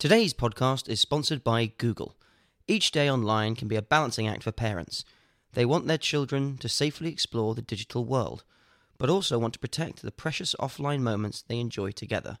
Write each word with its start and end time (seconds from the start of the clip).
Today's 0.00 0.32
podcast 0.32 0.88
is 0.88 0.98
sponsored 0.98 1.44
by 1.44 1.66
Google. 1.76 2.16
Each 2.66 2.90
day 2.90 3.10
online 3.10 3.54
can 3.54 3.68
be 3.68 3.76
a 3.76 3.82
balancing 3.82 4.26
act 4.26 4.42
for 4.42 4.50
parents. 4.50 5.04
They 5.52 5.66
want 5.66 5.88
their 5.88 5.98
children 5.98 6.56
to 6.56 6.70
safely 6.70 7.10
explore 7.10 7.54
the 7.54 7.60
digital 7.60 8.06
world, 8.06 8.42
but 8.96 9.10
also 9.10 9.38
want 9.38 9.52
to 9.52 9.58
protect 9.58 10.00
the 10.00 10.10
precious 10.10 10.54
offline 10.58 11.00
moments 11.00 11.42
they 11.42 11.60
enjoy 11.60 11.90
together. 11.90 12.38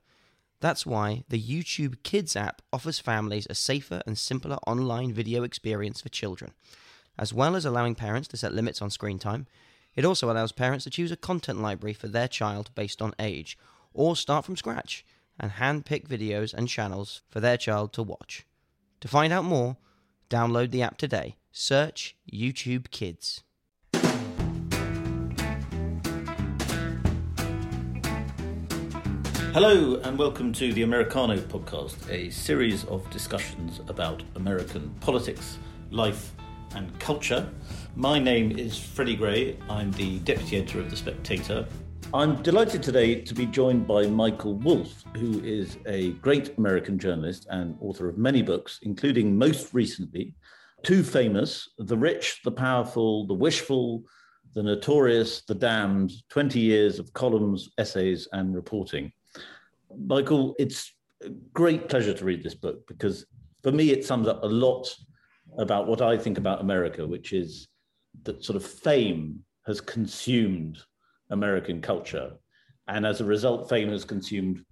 That's 0.60 0.86
why 0.86 1.24
the 1.28 1.38
YouTube 1.38 2.02
Kids 2.02 2.34
app 2.34 2.62
offers 2.72 2.98
families 2.98 3.46
a 3.50 3.54
safer 3.54 4.00
and 4.06 4.16
simpler 4.16 4.56
online 4.66 5.12
video 5.12 5.42
experience 5.42 6.00
for 6.00 6.08
children. 6.08 6.54
As 7.18 7.34
well 7.34 7.54
as 7.54 7.66
allowing 7.66 7.94
parents 7.94 8.28
to 8.28 8.38
set 8.38 8.54
limits 8.54 8.80
on 8.80 8.88
screen 8.88 9.18
time, 9.18 9.46
it 9.94 10.06
also 10.06 10.32
allows 10.32 10.52
parents 10.52 10.84
to 10.84 10.90
choose 10.90 11.12
a 11.12 11.16
content 11.16 11.60
library 11.60 11.92
for 11.92 12.08
their 12.08 12.26
child 12.26 12.70
based 12.74 13.02
on 13.02 13.12
age, 13.18 13.58
or 13.92 14.16
start 14.16 14.46
from 14.46 14.56
scratch 14.56 15.04
and 15.40 15.52
hand-pick 15.52 16.06
videos 16.06 16.54
and 16.54 16.68
channels 16.68 17.22
for 17.28 17.40
their 17.40 17.56
child 17.56 17.92
to 17.94 18.02
watch. 18.02 18.46
To 19.00 19.08
find 19.08 19.32
out 19.32 19.44
more, 19.44 19.78
download 20.28 20.70
the 20.70 20.82
app 20.82 20.98
today. 20.98 21.36
Search 21.50 22.16
YouTube 22.32 22.90
Kids. 22.90 23.42
Hello, 29.52 29.96
and 30.04 30.16
welcome 30.16 30.52
to 30.52 30.72
the 30.72 30.82
Americano 30.82 31.36
podcast, 31.36 32.08
a 32.08 32.30
series 32.30 32.84
of 32.84 33.10
discussions 33.10 33.80
about 33.88 34.22
American 34.36 34.94
politics, 35.00 35.58
life, 35.90 36.32
and 36.76 36.96
culture. 37.00 37.50
My 37.96 38.20
name 38.20 38.56
is 38.56 38.78
Freddie 38.78 39.16
Gray. 39.16 39.56
I'm 39.68 39.90
the 39.92 40.20
deputy 40.20 40.58
editor 40.58 40.78
of 40.78 40.88
The 40.88 40.96
Spectator. 40.96 41.66
I'm 42.12 42.42
delighted 42.42 42.82
today 42.82 43.20
to 43.20 43.34
be 43.34 43.46
joined 43.46 43.86
by 43.86 44.06
Michael 44.06 44.54
Wolff, 44.54 45.04
who 45.16 45.40
is 45.44 45.78
a 45.86 46.10
great 46.14 46.58
American 46.58 46.98
journalist 46.98 47.46
and 47.50 47.76
author 47.80 48.08
of 48.08 48.18
many 48.18 48.42
books, 48.42 48.80
including 48.82 49.38
most 49.38 49.72
recently 49.72 50.34
Too 50.82 51.04
Famous 51.04 51.68
The 51.78 51.96
Rich, 51.96 52.40
the 52.42 52.50
Powerful, 52.50 53.26
the 53.26 53.34
Wishful, 53.34 54.02
the 54.54 54.62
Notorious, 54.62 55.42
the 55.42 55.54
Damned 55.54 56.10
20 56.30 56.58
years 56.58 56.98
of 56.98 57.12
columns, 57.12 57.70
essays, 57.78 58.26
and 58.32 58.56
reporting. 58.56 59.12
Michael, 59.96 60.56
it's 60.58 60.92
a 61.22 61.30
great 61.52 61.88
pleasure 61.88 62.14
to 62.14 62.24
read 62.24 62.42
this 62.42 62.54
book 62.54 62.86
because 62.88 63.24
for 63.62 63.70
me 63.70 63.90
it 63.90 64.04
sums 64.04 64.26
up 64.26 64.42
a 64.42 64.46
lot 64.46 64.92
about 65.58 65.86
what 65.86 66.02
I 66.02 66.16
think 66.16 66.38
about 66.38 66.60
America, 66.60 67.06
which 67.06 67.32
is 67.32 67.68
that 68.24 68.44
sort 68.44 68.56
of 68.56 68.64
fame 68.64 69.44
has 69.66 69.80
consumed 69.80 70.82
American 71.30 71.80
culture. 71.80 72.32
And 72.88 73.06
as 73.06 73.20
a 73.20 73.24
result, 73.24 73.68
fame 73.68 73.90
has 73.90 74.04
consumed 74.04 74.64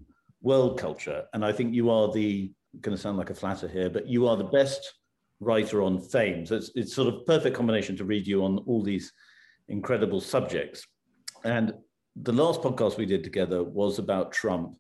world 0.43 0.79
culture. 0.79 1.25
And 1.33 1.45
I 1.45 1.53
think 1.53 1.75
you 1.75 1.91
are 1.91 2.13
the, 2.13 2.53
going 2.81 2.97
to 2.97 3.01
sound 3.01 3.19
like 3.19 3.31
a 3.31 3.35
flatter 3.35 3.69
here, 3.69 3.91
but 3.91 4.07
you 4.07 4.27
are 4.27 4.37
the 4.37 4.45
best 4.45 4.95
writer 5.41 5.83
on 5.83 6.01
fame. 6.01 6.45
So 6.47 6.57
it's, 6.57 6.71
it's 6.75 6.95
sort 6.95 7.13
of 7.13 7.27
perfect 7.27 7.57
combination 7.57 7.97
to 7.97 8.05
read 8.05 8.27
you 8.27 8.45
on 8.45 8.59
all 8.67 8.83
these 8.83 9.13
incredible 9.69 10.21
subjects. 10.21 10.87
And 11.45 11.75
the 12.17 12.33
last 12.33 12.63
podcast 12.63 12.97
we 12.97 13.07
did 13.07 13.23
together 13.23 13.63
was 13.63 13.99
about 13.99 14.33
Trump. 14.33 14.77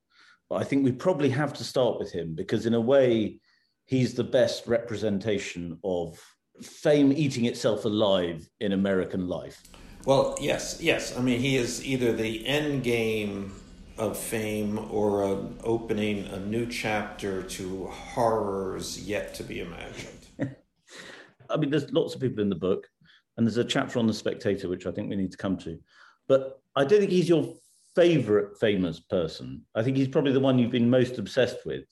But 0.49 0.57
I 0.57 0.65
think 0.65 0.85
we 0.85 0.93
probably 0.93 1.31
have 1.31 1.53
to 1.55 1.65
start 1.65 1.99
with 1.99 2.11
him 2.11 2.35
because, 2.35 2.67
in 2.67 2.75
a 2.75 2.81
way, 2.81 3.39
he's 3.85 4.15
the 4.15 4.25
best 4.25 4.67
representation 4.67 5.79
of 5.85 6.19
fame 6.63 7.13
eating 7.13 7.45
itself 7.45 7.85
alive 7.85 8.49
in 8.61 8.73
American 8.73 9.29
life. 9.29 9.63
Well, 10.09 10.39
yes, 10.41 10.79
yes. 10.81 11.15
I 11.19 11.21
mean, 11.21 11.39
he 11.39 11.57
is 11.57 11.85
either 11.85 12.15
the 12.15 12.47
end 12.47 12.83
game 12.83 13.55
of 13.99 14.17
fame 14.17 14.79
or 14.91 15.23
opening 15.63 16.25
a 16.29 16.41
new 16.41 16.65
chapter 16.65 17.43
to 17.43 17.89
horrors 17.89 19.07
yet 19.07 19.35
to 19.35 19.43
be 19.43 19.61
imagined. 19.61 20.27
I 21.51 21.59
mean, 21.59 21.69
there's 21.69 21.93
lots 21.93 22.15
of 22.15 22.23
people 22.23 22.41
in 22.41 22.49
the 22.49 22.55
book, 22.55 22.89
and 23.37 23.47
there's 23.47 23.59
a 23.59 23.65
chapter 23.65 23.99
on 23.99 24.07
the 24.07 24.15
Spectator 24.15 24.71
which 24.71 24.87
I 24.87 24.93
think 24.93 25.11
we 25.11 25.17
need 25.17 25.33
to 25.33 25.37
come 25.37 25.59
to. 25.59 25.79
But 26.27 26.59
I 26.75 26.87
don't 26.87 27.01
think 27.01 27.11
he's 27.11 27.29
your 27.29 27.55
favorite 27.95 28.59
famous 28.59 29.01
person. 29.01 29.67
I 29.75 29.83
think 29.83 29.99
he's 29.99 30.09
probably 30.09 30.33
the 30.33 30.41
one 30.41 30.59
you've 30.59 30.71
been 30.71 30.89
most 30.89 31.19
obsessed 31.19 31.67
with. 31.67 31.85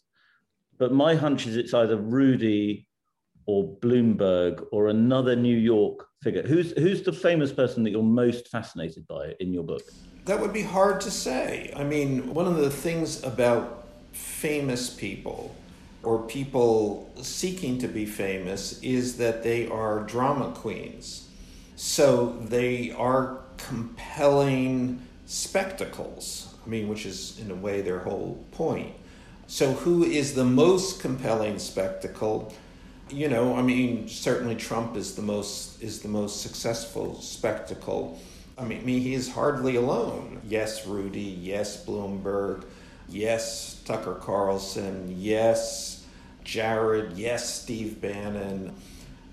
But 0.79 0.91
my 0.91 1.17
hunch 1.17 1.47
is 1.47 1.59
it's 1.59 1.75
either 1.75 1.99
Rudy 1.99 2.89
or 3.45 3.77
Bloomberg 3.77 4.65
or 4.73 4.89
another 4.89 5.37
New 5.37 5.59
York 5.59 6.06
figure. 6.23 6.43
Who's 6.43 6.73
who's 6.73 7.03
the 7.03 7.13
famous 7.13 7.53
person 7.53 7.83
that 7.85 7.91
you're 7.91 8.03
most 8.03 8.49
fascinated 8.49 9.07
by 9.07 9.35
in 9.41 9.53
your 9.53 9.65
book? 9.65 9.83
That 10.25 10.41
would 10.41 10.53
be 10.53 10.63
hard 10.63 11.01
to 11.03 11.11
say. 11.11 11.73
I 11.77 11.85
mean, 11.85 12.35
one 12.35 12.47
of 12.47 12.57
the 12.57 12.71
things 12.71 13.23
about 13.23 13.87
famous 14.13 14.91
people 14.91 15.55
or 16.03 16.23
people 16.23 17.11
seeking 17.21 17.79
to 17.79 17.89
be 17.89 18.07
famous 18.07 18.81
is 18.81 19.19
that 19.19 19.43
they 19.43 19.69
are 19.69 20.01
drama 20.01 20.53
queens. 20.53 21.29
So 21.77 22.39
they 22.43 22.93
are 22.93 23.41
compelling 23.57 25.03
spectacles. 25.27 26.55
I 26.65 26.69
mean, 26.69 26.89
which 26.89 27.07
is 27.07 27.39
in 27.39 27.51
a 27.51 27.55
way 27.55 27.81
their 27.81 28.01
whole 28.01 28.45
point. 28.53 28.95
So, 29.49 29.73
who 29.73 30.03
is 30.03 30.35
the 30.35 30.45
most 30.45 31.01
compelling 31.01 31.59
spectacle? 31.61 32.53
You 33.11 33.29
know, 33.29 33.55
I 33.55 33.63
mean, 33.63 34.09
certainly 34.09 34.57
Trump 34.57 34.97
is 34.97 35.15
the 35.15 35.23
most 35.23 35.81
is 35.81 36.01
the 36.01 36.09
most 36.09 36.43
successful 36.43 37.21
spectacle. 37.21 38.21
I 38.59 38.65
mean, 38.65 38.81
I 38.81 38.85
he 39.01 39.15
is 39.15 39.33
hardly 39.33 39.77
alone. 39.77 40.41
Yes, 40.49 40.87
Rudy. 40.87 41.21
Yes, 41.21 41.85
Bloomberg. 41.85 42.65
Yes, 43.09 43.81
Tucker 43.85 44.15
Carlson. 44.15 45.15
Yes, 45.17 46.05
Jared. 46.43 47.17
Yes, 47.17 47.63
Steve 47.63 48.01
Bannon. 48.01 48.75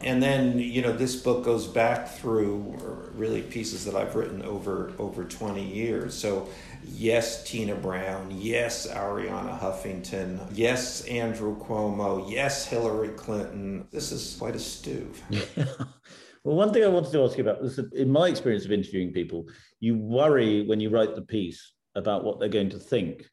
And 0.03 0.21
then, 0.21 0.59
you 0.59 0.81
know, 0.81 0.91
this 0.91 1.15
book 1.15 1.45
goes 1.45 1.67
back 1.67 2.09
through 2.09 2.75
uh, 2.79 3.11
really 3.17 3.41
pieces 3.41 3.85
that 3.85 3.95
I've 3.95 4.15
written 4.15 4.41
over 4.43 4.91
over 4.97 5.23
20 5.23 5.63
years. 5.63 6.13
So 6.13 6.49
Yes, 6.85 7.43
Tina 7.43 7.75
Brown. 7.75 8.29
Yes, 8.31 8.87
Arianna 8.87 9.59
Huffington. 9.59 10.45
Yes, 10.53 11.05
Andrew 11.05 11.57
Cuomo. 11.57 12.29
Yes, 12.29 12.65
Hillary 12.65 13.09
Clinton. 13.09 13.87
This 13.91 14.11
is 14.11 14.35
quite 14.37 14.55
a 14.55 14.59
stew. 14.59 15.11
well, 15.55 16.55
one 16.55 16.73
thing 16.73 16.83
I 16.83 16.87
wanted 16.87 17.11
to 17.11 17.23
ask 17.23 17.37
you 17.37 17.43
about 17.47 17.63
is 17.63 17.77
that 17.77 17.93
in 17.93 18.11
my 18.11 18.27
experience 18.27 18.65
of 18.65 18.71
interviewing 18.71 19.13
people, 19.13 19.47
you 19.79 19.97
worry 19.97 20.65
when 20.65 20.79
you 20.79 20.89
write 20.89 21.15
the 21.15 21.21
piece 21.21 21.73
about 21.95 22.23
what 22.23 22.39
they're 22.39 22.49
going 22.49 22.69
to 22.69 22.79
think. 22.79 23.25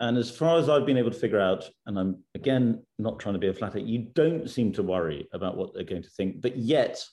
And 0.00 0.16
as 0.16 0.30
far 0.30 0.58
as 0.58 0.68
I've 0.68 0.86
been 0.86 0.96
able 0.96 1.10
to 1.10 1.18
figure 1.18 1.40
out, 1.40 1.68
and 1.86 1.98
I'm 1.98 2.22
again 2.34 2.82
not 2.98 3.18
trying 3.18 3.34
to 3.34 3.38
be 3.38 3.48
a 3.48 3.54
flatter, 3.54 3.78
you 3.80 4.10
don't 4.14 4.48
seem 4.48 4.72
to 4.74 4.82
worry 4.82 5.28
about 5.32 5.56
what 5.56 5.74
they're 5.74 5.84
going 5.84 6.02
to 6.02 6.10
think, 6.10 6.40
but 6.40 6.56
yet 6.56 7.04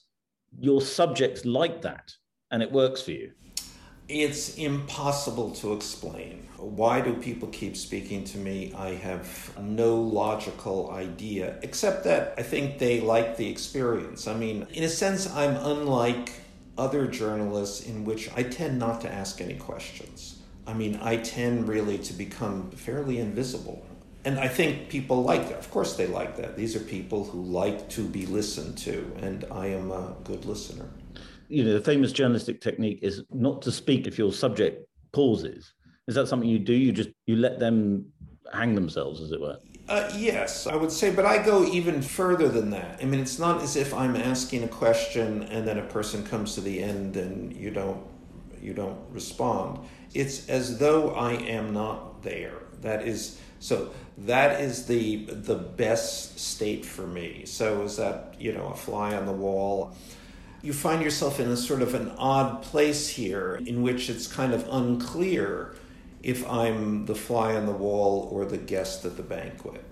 your 0.58 0.80
subjects 0.80 1.44
like 1.44 1.82
that 1.82 2.12
and 2.50 2.62
it 2.62 2.70
works 2.70 3.02
for 3.02 3.10
you. 3.10 3.32
It's 4.08 4.56
impossible 4.56 5.50
to 5.56 5.72
explain. 5.72 6.46
Why 6.58 7.00
do 7.00 7.12
people 7.14 7.48
keep 7.48 7.76
speaking 7.76 8.22
to 8.24 8.38
me? 8.38 8.72
I 8.76 8.90
have 8.90 9.52
no 9.60 9.96
logical 9.96 10.92
idea, 10.92 11.58
except 11.62 12.04
that 12.04 12.34
I 12.38 12.42
think 12.42 12.78
they 12.78 13.00
like 13.00 13.36
the 13.36 13.48
experience. 13.48 14.28
I 14.28 14.34
mean, 14.34 14.64
in 14.72 14.84
a 14.84 14.88
sense, 14.88 15.28
I'm 15.34 15.56
unlike 15.56 16.30
other 16.78 17.08
journalists 17.08 17.84
in 17.84 18.04
which 18.04 18.30
I 18.36 18.44
tend 18.44 18.78
not 18.78 19.00
to 19.00 19.12
ask 19.12 19.40
any 19.40 19.54
questions. 19.54 20.35
I 20.66 20.72
mean, 20.72 20.98
I 21.02 21.16
tend 21.16 21.68
really 21.68 21.98
to 21.98 22.12
become 22.12 22.70
fairly 22.70 23.18
invisible. 23.18 23.86
And 24.24 24.40
I 24.40 24.48
think 24.48 24.88
people 24.88 25.22
like 25.22 25.48
that. 25.48 25.58
Of 25.58 25.70
course, 25.70 25.94
they 25.94 26.08
like 26.08 26.36
that. 26.36 26.56
These 26.56 26.74
are 26.74 26.80
people 26.80 27.24
who 27.24 27.42
like 27.42 27.88
to 27.90 28.02
be 28.02 28.26
listened 28.26 28.76
to, 28.78 29.12
and 29.18 29.44
I 29.52 29.66
am 29.66 29.92
a 29.92 30.16
good 30.24 30.44
listener 30.44 30.88
you 31.48 31.64
know, 31.64 31.72
the 31.74 31.80
famous 31.80 32.12
journalistic 32.12 32.60
technique 32.60 33.00
is 33.02 33.22
not 33.32 33.62
to 33.62 33.72
speak 33.72 34.06
if 34.06 34.18
your 34.18 34.32
subject 34.32 34.88
pauses. 35.12 35.72
Is 36.08 36.14
that 36.14 36.28
something 36.28 36.48
you 36.48 36.58
do? 36.58 36.72
You 36.72 36.92
just 36.92 37.10
you 37.26 37.36
let 37.36 37.58
them 37.58 38.06
hang 38.52 38.74
themselves, 38.74 39.20
as 39.20 39.32
it 39.32 39.40
were. 39.40 39.58
Uh, 39.88 40.10
yes, 40.16 40.66
I 40.66 40.74
would 40.74 40.90
say, 40.90 41.14
but 41.14 41.24
I 41.24 41.42
go 41.42 41.64
even 41.64 42.02
further 42.02 42.48
than 42.48 42.70
that. 42.70 42.98
I 43.00 43.04
mean, 43.04 43.20
it's 43.20 43.38
not 43.38 43.62
as 43.62 43.76
if 43.76 43.94
I'm 43.94 44.16
asking 44.16 44.64
a 44.64 44.68
question 44.68 45.44
and 45.44 45.66
then 45.66 45.78
a 45.78 45.84
person 45.84 46.24
comes 46.24 46.54
to 46.56 46.60
the 46.60 46.82
end 46.82 47.16
and 47.16 47.56
you 47.56 47.70
don't 47.70 48.04
you 48.60 48.72
don't 48.72 48.98
respond. 49.10 49.78
It's 50.14 50.48
as 50.48 50.78
though 50.78 51.10
I 51.10 51.32
am 51.34 51.72
not 51.72 52.22
there. 52.22 52.62
That 52.82 53.06
is 53.06 53.40
so. 53.60 53.90
That 54.18 54.60
is 54.60 54.86
the 54.86 55.26
the 55.26 55.56
best 55.56 56.38
state 56.38 56.84
for 56.84 57.06
me. 57.06 57.44
So 57.46 57.82
is 57.82 57.96
that 57.96 58.34
you 58.38 58.52
know 58.52 58.68
a 58.68 58.76
fly 58.76 59.14
on 59.14 59.26
the 59.26 59.32
wall 59.32 59.94
you 60.66 60.72
find 60.72 61.00
yourself 61.00 61.38
in 61.38 61.48
a 61.48 61.56
sort 61.56 61.80
of 61.80 61.94
an 61.94 62.10
odd 62.18 62.60
place 62.60 63.08
here 63.08 63.54
in 63.66 63.82
which 63.82 64.10
it's 64.10 64.26
kind 64.26 64.52
of 64.52 64.66
unclear 64.68 65.76
if 66.24 66.48
I'm 66.50 67.06
the 67.06 67.14
fly 67.14 67.54
on 67.54 67.66
the 67.66 67.72
wall 67.72 68.28
or 68.32 68.44
the 68.44 68.58
guest 68.58 69.04
at 69.04 69.16
the 69.16 69.22
banquet. 69.22 69.84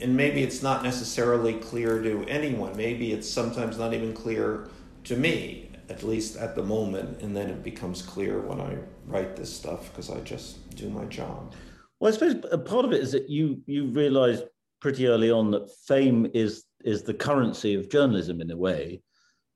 And 0.00 0.16
maybe 0.16 0.42
it's 0.42 0.62
not 0.62 0.82
necessarily 0.82 1.54
clear 1.54 2.02
to 2.02 2.24
anyone. 2.28 2.74
Maybe 2.78 3.12
it's 3.12 3.28
sometimes 3.28 3.76
not 3.76 3.92
even 3.92 4.14
clear 4.14 4.70
to 5.04 5.16
me, 5.16 5.68
at 5.92 6.02
least 6.02 6.36
at 6.36 6.54
the 6.56 6.62
moment. 6.62 7.20
And 7.20 7.36
then 7.36 7.50
it 7.50 7.62
becomes 7.62 8.02
clear 8.02 8.40
when 8.40 8.60
I 8.60 8.78
write 9.06 9.36
this 9.36 9.54
stuff 9.54 9.90
because 9.90 10.10
I 10.10 10.20
just 10.20 10.74
do 10.74 10.88
my 10.88 11.04
job. 11.04 11.54
Well, 12.00 12.12
I 12.12 12.16
suppose 12.16 12.42
uh, 12.50 12.56
part 12.58 12.84
of 12.84 12.92
it 12.92 13.00
is 13.00 13.12
that 13.12 13.28
you 13.28 13.62
you 13.66 13.86
realize 13.86 14.42
pretty 14.80 15.06
early 15.06 15.30
on 15.30 15.50
that 15.52 15.70
fame 15.86 16.28
is 16.34 16.64
is 16.84 17.02
the 17.02 17.14
currency 17.14 17.74
of 17.74 17.90
journalism 17.90 18.40
in 18.40 18.50
a 18.50 18.56
way. 18.56 19.02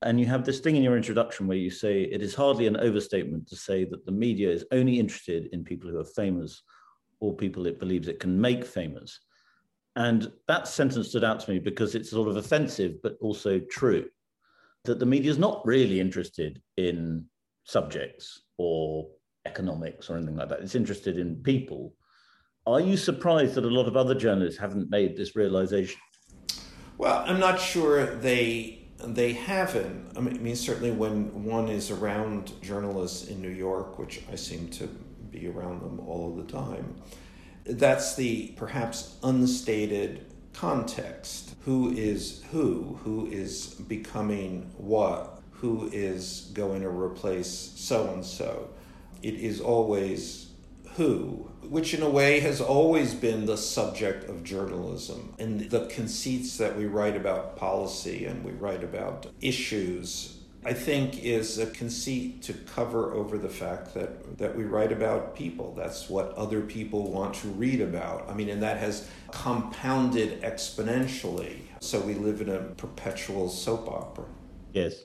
And 0.03 0.21
you 0.21 0.27
have 0.27 0.45
this 0.45 0.61
thing 0.61 0.77
in 0.77 0.83
your 0.83 0.97
introduction 0.97 1.47
where 1.47 1.57
you 1.57 1.71
say 1.71 2.03
it 2.03 2.23
is 2.23 2.35
hardly 2.35 2.67
an 2.67 2.77
overstatement 2.77 3.49
to 3.49 3.57
say 3.57 3.85
that 3.85 4.05
the 4.05 4.13
media 4.13 4.51
is 4.51 4.65
only 4.71 5.01
interested 5.01 5.49
in 5.53 5.65
people 5.65 5.91
who 5.91 5.99
are 5.99 6.05
famous 6.05 6.63
or 7.19 7.35
people 7.35 7.67
it 7.67 7.81
believes 7.81 8.07
it 8.07 8.21
can 8.21 8.39
make 8.39 8.65
famous. 8.65 9.21
And 9.97 10.31
that 10.47 10.69
sentence 10.69 11.09
stood 11.09 11.25
out 11.25 11.41
to 11.41 11.51
me 11.51 11.59
because 11.59 11.95
it's 11.95 12.11
sort 12.11 12.29
of 12.29 12.37
offensive, 12.37 13.03
but 13.03 13.17
also 13.23 13.59
true 13.59 14.05
that 14.87 14.99
the 14.99 15.07
media 15.07 15.31
is 15.31 15.39
not 15.39 15.65
really 15.65 16.01
interested 16.01 16.61
in 16.77 17.27
subjects 17.65 18.43
or 18.59 19.09
economics 19.45 20.09
or 20.11 20.17
anything 20.17 20.37
like 20.37 20.49
that. 20.49 20.61
It's 20.61 20.75
interested 20.75 21.19
in 21.19 21.37
people. 21.37 21.95
Are 22.67 22.81
you 22.81 22.97
surprised 22.97 23.55
that 23.55 23.65
a 23.65 23.69
lot 23.69 23.87
of 23.87 23.97
other 23.97 24.15
journalists 24.15 24.59
haven't 24.59 24.91
made 24.91 25.17
this 25.17 25.37
realization? 25.37 26.01
Well, 26.99 27.25
I'm 27.27 27.39
not 27.39 27.61
sure 27.61 28.17
they 28.17 28.83
they 29.05 29.35
haven't. 29.35 30.17
I 30.17 30.21
mean, 30.21 30.37
I 30.37 30.39
mean, 30.39 30.57
certainly 30.57 30.91
when 30.91 31.45
one 31.45 31.69
is 31.69 31.91
around 31.91 32.53
journalists 32.63 33.29
in 33.29 33.43
New 33.43 33.51
York, 33.51 33.99
which 33.99 34.23
I 34.33 34.37
seem 34.37 34.69
to 34.71 34.87
be 35.31 35.49
around 35.49 35.83
them 35.83 36.01
all 36.01 36.35
the 36.35 36.51
time, 36.51 36.97
that's 37.65 38.15
the 38.17 38.55
perhaps 38.57 39.17
unstated 39.23 40.25
context. 40.57 41.55
Who 41.65 41.91
is 41.91 42.43
who? 42.51 42.99
Who 43.05 43.27
is 43.27 43.67
becoming 43.89 44.73
what? 44.77 45.43
Who 45.53 45.89
is 45.93 46.51
going 46.55 46.83
to 46.83 46.89
replace 46.89 47.49
so 47.49 48.09
and 48.13 48.25
so? 48.25 48.71
It 49.23 49.35
is 49.35 49.61
always 49.61 50.51
who, 50.97 51.51
which 51.63 51.93
in 51.93 52.03
a 52.03 52.09
way 52.09 52.41
has 52.41 52.61
always 52.61 53.15
been 53.15 53.45
the 53.45 53.57
subject 53.57 54.29
of 54.29 54.45
journalism. 54.45 55.35
And 55.39 55.71
the 55.71 55.87
conceits 55.87 56.57
that 56.57 56.77
we 56.77 56.87
write 56.87 57.17
about 57.17 57.57
policy 57.57 58.25
and 58.25 58.45
we 58.45 58.53
write 58.53 58.83
about 58.83 59.27
issues 59.41 60.36
I 60.67 60.73
think, 60.73 61.23
is 61.23 61.59
a 61.59 61.67
conceit 61.67 62.43
to 62.43 62.53
cover 62.53 63.13
over 63.15 63.39
the 63.39 63.49
fact 63.49 63.95
that, 63.95 64.37
that 64.37 64.57
we 64.57 64.65
write 64.65 64.91
about 64.91 65.37
people. 65.37 65.73
That's 65.77 66.11
what 66.11 66.35
other 66.35 66.61
people 66.61 67.13
want 67.13 67.37
to 67.37 67.49
read 67.51 67.81
about. 67.81 68.29
I 68.29 68.35
mean, 68.35 68.49
and 68.49 68.61
that 68.65 68.79
has 68.79 69.09
compounded 69.31 70.43
exponentially. 70.43 71.61
So 71.79 72.01
we 72.01 72.15
live 72.15 72.41
in 72.41 72.49
a 72.49 72.59
perpetual 72.59 73.49
soap 73.49 73.89
opera. 73.89 74.25
Yes. 74.73 75.05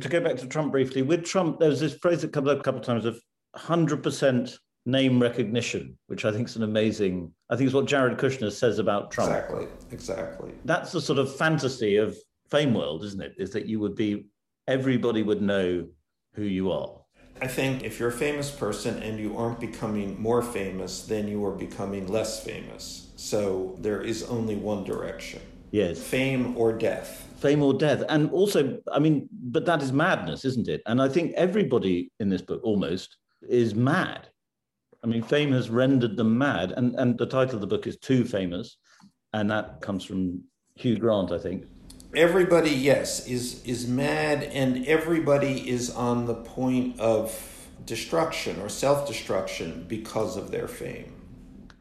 To 0.00 0.08
go 0.08 0.20
back 0.20 0.36
to 0.36 0.46
Trump 0.46 0.72
briefly, 0.72 1.02
with 1.02 1.22
Trump, 1.22 1.60
there 1.60 1.68
was 1.68 1.80
this 1.80 1.92
phrase 1.92 2.22
that 2.22 2.32
comes 2.32 2.48
up 2.48 2.60
a 2.60 2.62
couple 2.62 2.80
of 2.80 2.86
times 2.86 3.04
of 3.04 3.20
100% 3.56 4.56
name 4.86 5.20
recognition, 5.20 5.98
which 6.06 6.24
I 6.24 6.32
think 6.32 6.48
is 6.48 6.56
an 6.56 6.62
amazing, 6.62 7.30
I 7.50 7.56
think 7.56 7.68
is 7.68 7.74
what 7.74 7.84
Jared 7.84 8.16
Kushner 8.16 8.50
says 8.50 8.78
about 8.78 9.10
Trump. 9.10 9.32
Exactly, 9.32 9.66
exactly. 9.90 10.52
That's 10.64 10.92
the 10.92 11.00
sort 11.02 11.18
of 11.18 11.36
fantasy 11.36 11.96
of 11.96 12.16
fame 12.50 12.72
world, 12.72 13.04
isn't 13.04 13.20
it? 13.20 13.34
Is 13.36 13.50
that 13.50 13.66
you 13.66 13.80
would 13.80 13.94
be 13.94 14.24
everybody 14.68 15.22
would 15.22 15.42
know 15.42 15.88
who 16.34 16.42
you 16.42 16.70
are. 16.70 17.00
I 17.40 17.46
think 17.46 17.82
if 17.82 17.98
you're 17.98 18.10
a 18.10 18.20
famous 18.28 18.50
person 18.50 19.02
and 19.02 19.18
you 19.18 19.36
aren't 19.36 19.60
becoming 19.60 20.20
more 20.20 20.42
famous, 20.42 21.02
then 21.02 21.26
you 21.26 21.44
are 21.46 21.52
becoming 21.52 22.06
less 22.06 22.44
famous. 22.44 23.10
So 23.16 23.76
there 23.80 24.02
is 24.02 24.24
only 24.24 24.56
one 24.56 24.84
direction. 24.84 25.40
Yes. 25.70 26.00
Fame 26.02 26.56
or 26.56 26.72
death. 26.72 27.26
Fame 27.38 27.62
or 27.62 27.72
death. 27.72 28.02
And 28.08 28.30
also, 28.30 28.78
I 28.92 28.98
mean, 28.98 29.28
but 29.32 29.64
that 29.66 29.82
is 29.82 29.92
madness, 29.92 30.44
isn't 30.44 30.68
it? 30.68 30.82
And 30.86 31.00
I 31.00 31.08
think 31.08 31.32
everybody 31.34 32.10
in 32.20 32.28
this 32.28 32.42
book 32.42 32.60
almost 32.62 33.16
is 33.48 33.74
mad. 33.74 34.28
I 35.04 35.06
mean, 35.06 35.22
fame 35.22 35.52
has 35.52 35.70
rendered 35.70 36.16
them 36.16 36.36
mad. 36.36 36.72
And, 36.76 36.96
and 36.96 37.16
the 37.16 37.26
title 37.26 37.54
of 37.54 37.60
the 37.60 37.66
book 37.68 37.86
is 37.86 37.96
Too 37.98 38.24
Famous. 38.24 38.76
And 39.32 39.50
that 39.50 39.80
comes 39.80 40.04
from 40.04 40.42
Hugh 40.74 40.98
Grant, 40.98 41.30
I 41.30 41.38
think 41.38 41.64
everybody 42.14 42.70
yes 42.70 43.26
is 43.26 43.62
is 43.64 43.86
mad 43.86 44.42
and 44.42 44.86
everybody 44.86 45.68
is 45.68 45.90
on 45.90 46.26
the 46.26 46.34
point 46.34 46.98
of 46.98 47.68
destruction 47.84 48.60
or 48.60 48.68
self-destruction 48.68 49.84
because 49.88 50.36
of 50.36 50.50
their 50.50 50.68
fame. 50.68 51.12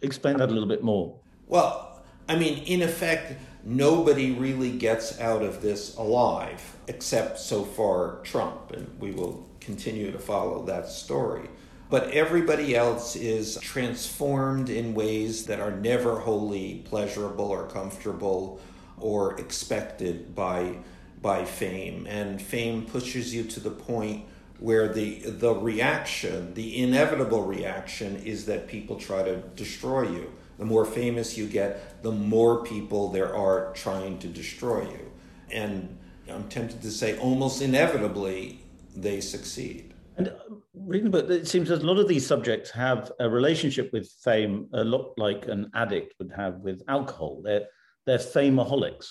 Explain 0.01 0.37
that 0.37 0.49
a 0.49 0.53
little 0.53 0.67
bit 0.67 0.83
more. 0.83 1.15
Well 1.47 2.03
i 2.29 2.35
mean 2.35 2.63
in 2.65 2.81
effect 2.81 3.39
nobody 3.63 4.31
really 4.31 4.71
gets 4.71 5.19
out 5.19 5.41
of 5.41 5.61
this 5.61 5.95
alive 5.95 6.61
except 6.87 7.39
so 7.39 7.63
far 7.63 8.19
trump 8.23 8.71
and 8.71 8.99
we 8.99 9.11
will 9.11 9.47
continue 9.59 10.11
to 10.11 10.19
follow 10.19 10.65
that 10.65 10.87
story. 10.87 11.49
But 11.89 12.11
everybody 12.11 12.75
else 12.75 13.15
is 13.15 13.57
transformed 13.61 14.69
in 14.69 14.93
ways 14.93 15.45
that 15.45 15.61
are 15.61 15.71
never 15.71 16.19
wholly 16.19 16.83
pleasurable 16.85 17.45
or 17.45 17.67
comfortable 17.67 18.59
or 18.99 19.39
expected 19.39 20.35
by 20.35 20.77
by 21.21 21.45
fame. 21.45 22.05
And 22.07 22.41
fame 22.41 22.85
pushes 22.85 23.33
you 23.33 23.43
to 23.45 23.59
the 23.59 23.71
point 23.71 24.25
where 24.59 24.87
the 24.87 25.19
the 25.25 25.53
reaction 25.53 26.53
the 26.53 26.81
inevitable 26.81 27.43
reaction 27.43 28.15
is 28.17 28.45
that 28.45 28.67
people 28.67 28.95
try 28.95 29.23
to 29.23 29.37
destroy 29.55 30.03
you. 30.09 30.31
The 30.57 30.65
more 30.65 30.85
famous 30.85 31.37
you 31.37 31.47
get 31.47 32.01
the 32.03 32.11
more 32.11 32.63
people 32.63 33.09
there 33.09 33.35
are 33.35 33.71
trying 33.73 34.19
to 34.19 34.27
destroy 34.27 34.81
you. 34.81 35.11
And 35.51 35.97
i'm 36.29 36.47
tempted 36.49 36.81
to 36.81 36.91
say 36.91 37.17
almost 37.19 37.61
inevitably 37.61 38.59
they 38.95 39.21
succeed. 39.21 39.93
And 40.17 40.29
uh, 40.29 40.33
reading 40.73 41.11
book 41.11 41.29
it 41.29 41.47
seems 41.47 41.69
that 41.69 41.83
a 41.83 41.85
lot 41.85 41.99
of 41.99 42.07
these 42.07 42.25
subjects 42.25 42.71
have 42.71 43.11
a 43.19 43.29
relationship 43.29 43.93
with 43.93 44.09
fame 44.23 44.67
a 44.73 44.83
lot 44.83 45.13
like 45.17 45.47
an 45.47 45.69
addict 45.75 46.15
would 46.19 46.31
have 46.35 46.55
with 46.61 46.81
alcohol. 46.87 47.41
They're 47.43 47.67
they're 48.07 48.17
fameaholics. 48.17 49.09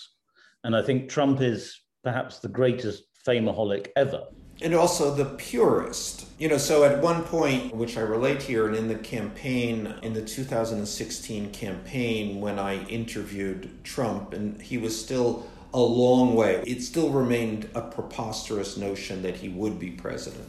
And 0.65 0.75
I 0.75 0.83
think 0.83 1.09
Trump 1.09 1.41
is 1.41 1.81
perhaps 2.03 2.41
the 2.41 2.49
greatest 2.49 3.05
fameaholic 3.25 3.89
ever. 3.95 4.25
And 4.63 4.75
also 4.75 5.15
the 5.15 5.27
purest. 5.27 6.27
You 6.39 6.49
know, 6.49 6.57
so 6.57 6.83
at 6.83 7.03
one 7.03 7.23
point, 7.25 7.77
which 7.77 7.99
I 7.99 8.01
relate 8.01 8.43
here, 8.43 8.67
and 8.67 8.75
in 8.75 8.89
the 8.89 8.95
campaign, 8.97 9.95
in 10.03 10.15
the 10.15 10.23
2016 10.23 11.53
campaign, 11.53 12.41
when 12.41 12.59
I 12.59 12.83
interviewed 12.87 13.85
Trump, 13.85 14.33
and 14.33 14.61
he 14.61 14.79
was 14.79 14.99
still 14.99 15.47
a 15.75 15.81
long 15.81 16.35
way, 16.35 16.63
it 16.67 16.83
still 16.83 17.11
remained 17.11 17.69
a 17.75 17.83
preposterous 17.83 18.79
notion 18.79 19.21
that 19.23 19.37
he 19.37 19.51
would 19.51 19.79
be 19.79 19.91
president. 19.91 20.49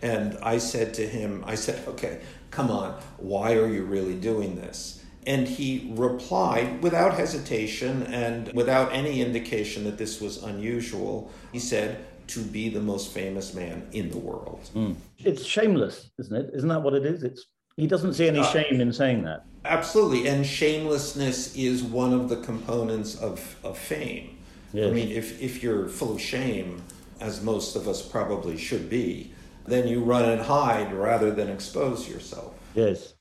And 0.00 0.36
I 0.42 0.58
said 0.58 0.94
to 0.94 1.06
him, 1.06 1.44
I 1.46 1.54
said, 1.54 1.86
okay, 1.86 2.22
come 2.50 2.70
on, 2.70 3.00
why 3.18 3.54
are 3.54 3.72
you 3.72 3.84
really 3.84 4.14
doing 4.14 4.56
this? 4.56 4.97
And 5.28 5.46
he 5.46 5.92
replied 5.94 6.82
without 6.82 7.14
hesitation 7.14 8.02
and 8.04 8.50
without 8.54 8.92
any 8.94 9.20
indication 9.20 9.84
that 9.84 9.98
this 9.98 10.22
was 10.22 10.42
unusual. 10.42 11.30
He 11.52 11.58
said, 11.58 12.04
to 12.28 12.40
be 12.40 12.68
the 12.70 12.80
most 12.80 13.12
famous 13.12 13.52
man 13.54 13.86
in 13.92 14.10
the 14.10 14.18
world. 14.18 14.60
Mm. 14.74 14.96
It's 15.18 15.44
shameless, 15.44 16.10
isn't 16.18 16.34
it? 16.34 16.50
Isn't 16.54 16.68
that 16.68 16.82
what 16.82 16.94
it 16.94 17.04
is? 17.04 17.22
It's 17.22 17.46
he 17.76 17.86
doesn't 17.86 18.14
see 18.14 18.26
any 18.26 18.40
uh, 18.40 18.44
shame 18.44 18.80
in 18.80 18.92
saying 18.92 19.22
that. 19.24 19.44
Absolutely, 19.64 20.28
and 20.28 20.44
shamelessness 20.44 21.54
is 21.54 21.82
one 21.82 22.12
of 22.12 22.28
the 22.28 22.36
components 22.36 23.14
of, 23.20 23.56
of 23.62 23.78
fame. 23.78 24.38
Yes. 24.72 24.88
I 24.88 24.90
mean, 24.90 25.10
if 25.10 25.40
if 25.40 25.62
you're 25.62 25.88
full 25.88 26.14
of 26.14 26.20
shame, 26.20 26.82
as 27.20 27.42
most 27.42 27.76
of 27.76 27.86
us 27.86 28.02
probably 28.02 28.56
should 28.56 28.90
be, 28.90 29.32
then 29.66 29.86
you 29.86 30.02
run 30.02 30.24
and 30.24 30.40
hide 30.40 30.92
rather 30.92 31.30
than 31.30 31.48
expose 31.48 32.08
yourself. 32.08 32.54
Yes 32.74 33.14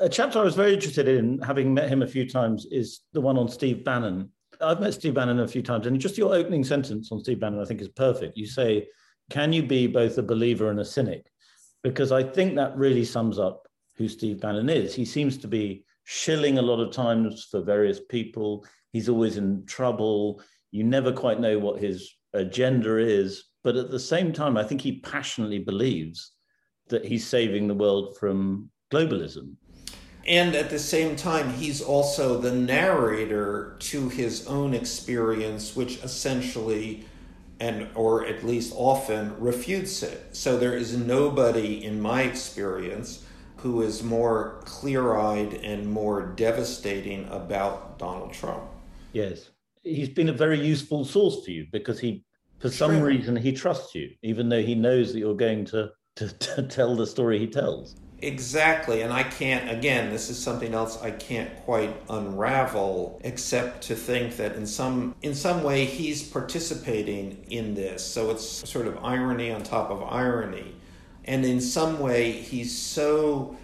a 0.00 0.08
chapter 0.08 0.38
I 0.38 0.44
was 0.44 0.54
very 0.54 0.74
interested 0.74 1.08
in, 1.08 1.38
having 1.40 1.74
met 1.74 1.88
him 1.88 2.02
a 2.02 2.06
few 2.06 2.28
times, 2.28 2.66
is 2.70 3.00
the 3.12 3.20
one 3.20 3.36
on 3.36 3.48
Steve 3.48 3.84
Bannon. 3.84 4.30
I've 4.60 4.80
met 4.80 4.94
Steve 4.94 5.14
Bannon 5.14 5.40
a 5.40 5.48
few 5.48 5.62
times, 5.62 5.86
and 5.86 6.00
just 6.00 6.18
your 6.18 6.34
opening 6.34 6.64
sentence 6.64 7.12
on 7.12 7.20
Steve 7.20 7.40
Bannon, 7.40 7.60
I 7.60 7.64
think, 7.66 7.80
is 7.80 7.88
perfect. 7.88 8.36
You 8.36 8.46
say, 8.46 8.88
Can 9.28 9.52
you 9.52 9.62
be 9.62 9.86
both 9.86 10.16
a 10.18 10.22
believer 10.22 10.70
and 10.70 10.80
a 10.80 10.84
cynic? 10.84 11.30
Because 11.82 12.12
I 12.12 12.22
think 12.22 12.56
that 12.56 12.76
really 12.76 13.04
sums 13.04 13.38
up 13.38 13.68
who 13.96 14.08
Steve 14.08 14.40
Bannon 14.40 14.70
is. 14.70 14.94
He 14.94 15.04
seems 15.04 15.36
to 15.38 15.48
be 15.48 15.84
shilling 16.04 16.58
a 16.58 16.62
lot 16.62 16.80
of 16.80 16.92
times 16.92 17.46
for 17.50 17.60
various 17.60 18.00
people. 18.08 18.66
He's 18.92 19.08
always 19.08 19.36
in 19.36 19.64
trouble. 19.66 20.42
You 20.72 20.84
never 20.84 21.12
quite 21.12 21.40
know 21.40 21.58
what 21.58 21.80
his 21.80 22.10
agenda 22.32 22.96
is. 22.96 23.44
But 23.62 23.76
at 23.76 23.90
the 23.90 24.00
same 24.00 24.32
time, 24.32 24.56
I 24.56 24.64
think 24.64 24.80
he 24.80 25.00
passionately 25.00 25.58
believes 25.58 26.32
that 26.88 27.04
he's 27.04 27.26
saving 27.26 27.68
the 27.68 27.74
world 27.74 28.16
from 28.18 28.70
globalism 28.92 29.54
and 30.26 30.54
at 30.54 30.70
the 30.70 30.78
same 30.78 31.16
time 31.16 31.52
he's 31.54 31.80
also 31.80 32.38
the 32.38 32.52
narrator 32.52 33.76
to 33.78 34.08
his 34.08 34.46
own 34.46 34.74
experience 34.74 35.74
which 35.74 36.02
essentially 36.02 37.04
and 37.60 37.86
or 37.94 38.24
at 38.24 38.42
least 38.42 38.72
often 38.74 39.38
refutes 39.38 40.02
it. 40.02 40.34
So 40.34 40.56
there 40.56 40.74
is 40.74 40.96
nobody 40.96 41.84
in 41.84 42.00
my 42.00 42.22
experience 42.22 43.24
who 43.56 43.82
is 43.82 44.02
more 44.02 44.62
clear-eyed 44.64 45.52
and 45.54 45.86
more 45.86 46.32
devastating 46.34 47.28
about 47.28 47.98
Donald 47.98 48.32
Trump. 48.32 48.62
Yes. 49.12 49.50
He's 49.82 50.08
been 50.08 50.30
a 50.30 50.32
very 50.32 50.58
useful 50.58 51.04
source 51.04 51.44
for 51.44 51.50
you 51.50 51.66
because 51.70 52.00
he 52.00 52.24
for 52.58 52.70
some 52.70 53.00
reason 53.00 53.36
he 53.36 53.52
trusts 53.52 53.94
you 53.94 54.10
even 54.22 54.48
though 54.48 54.62
he 54.62 54.74
knows 54.74 55.12
that 55.12 55.18
you're 55.18 55.34
going 55.34 55.64
to, 55.64 55.90
to, 56.16 56.28
to 56.28 56.62
tell 56.64 56.94
the 56.94 57.06
story 57.06 57.38
he 57.38 57.46
tells 57.46 57.96
Exactly, 58.22 59.00
and 59.00 59.12
I 59.12 59.22
can't, 59.22 59.70
again, 59.70 60.10
this 60.10 60.28
is 60.28 60.38
something 60.38 60.74
else 60.74 61.00
I 61.00 61.10
can't 61.10 61.56
quite 61.64 61.96
unravel, 62.10 63.18
except 63.24 63.84
to 63.84 63.94
think 63.94 64.36
that 64.36 64.56
in 64.56 64.66
some, 64.66 65.14
in 65.22 65.34
some 65.34 65.62
way 65.62 65.86
he's 65.86 66.22
participating 66.22 67.42
in 67.48 67.74
this. 67.74 68.04
So 68.04 68.30
it's 68.30 68.68
sort 68.68 68.86
of 68.86 69.02
irony 69.02 69.50
on 69.50 69.62
top 69.62 69.90
of 69.90 70.02
irony. 70.02 70.74
And 71.24 71.46
in 71.46 71.62
some 71.62 71.98
way 71.98 72.32
he's 72.32 72.76
so 72.76 73.56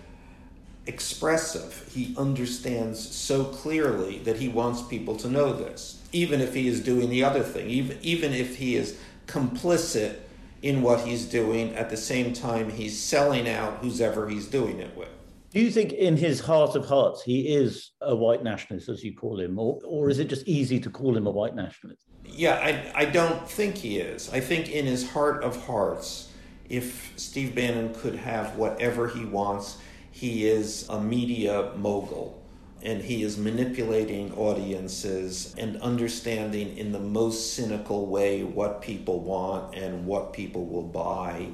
expressive, 0.86 1.90
he 1.92 2.14
understands 2.16 3.14
so 3.14 3.44
clearly 3.44 4.20
that 4.20 4.36
he 4.36 4.48
wants 4.48 4.82
people 4.82 5.16
to 5.16 5.28
know 5.28 5.52
this, 5.52 6.00
even 6.12 6.40
if 6.40 6.54
he 6.54 6.66
is 6.66 6.80
doing 6.80 7.10
the 7.10 7.24
other 7.24 7.42
thing, 7.42 7.68
even, 7.68 7.98
even 8.00 8.32
if 8.32 8.56
he 8.56 8.76
is 8.76 8.96
complicit 9.26 10.16
in 10.62 10.82
what 10.82 11.00
he's 11.00 11.24
doing. 11.24 11.74
At 11.74 11.90
the 11.90 11.96
same 11.96 12.32
time, 12.32 12.70
he's 12.70 12.98
selling 12.98 13.48
out 13.48 13.78
whoever 13.78 14.28
he's 14.28 14.46
doing 14.46 14.80
it 14.80 14.96
with. 14.96 15.08
Do 15.50 15.60
you 15.60 15.70
think, 15.70 15.92
in 15.92 16.16
his 16.16 16.40
heart 16.40 16.76
of 16.76 16.86
hearts, 16.86 17.22
he 17.22 17.54
is 17.54 17.92
a 18.02 18.14
white 18.14 18.42
nationalist, 18.42 18.88
as 18.88 19.02
you 19.02 19.14
call 19.14 19.40
him, 19.40 19.58
or, 19.58 19.80
or 19.86 20.10
is 20.10 20.18
it 20.18 20.28
just 20.28 20.46
easy 20.46 20.78
to 20.80 20.90
call 20.90 21.16
him 21.16 21.26
a 21.26 21.30
white 21.30 21.54
nationalist? 21.54 22.04
Yeah, 22.24 22.56
I, 22.56 23.02
I 23.02 23.04
don't 23.06 23.48
think 23.48 23.76
he 23.76 23.98
is. 23.98 24.28
I 24.32 24.40
think, 24.40 24.70
in 24.70 24.84
his 24.84 25.08
heart 25.08 25.42
of 25.42 25.64
hearts, 25.64 26.32
if 26.68 27.12
Steve 27.16 27.54
Bannon 27.54 27.94
could 27.94 28.16
have 28.16 28.56
whatever 28.56 29.08
he 29.08 29.24
wants, 29.24 29.78
he 30.10 30.46
is 30.46 30.86
a 30.88 31.00
media 31.00 31.72
mogul 31.76 32.42
and 32.86 33.02
he 33.02 33.24
is 33.24 33.36
manipulating 33.36 34.32
audiences 34.34 35.52
and 35.58 35.76
understanding 35.82 36.78
in 36.78 36.92
the 36.92 37.00
most 37.00 37.54
cynical 37.54 38.06
way 38.06 38.44
what 38.44 38.80
people 38.80 39.18
want 39.20 39.74
and 39.74 40.06
what 40.06 40.32
people 40.32 40.64
will 40.66 40.84
buy 40.84 41.48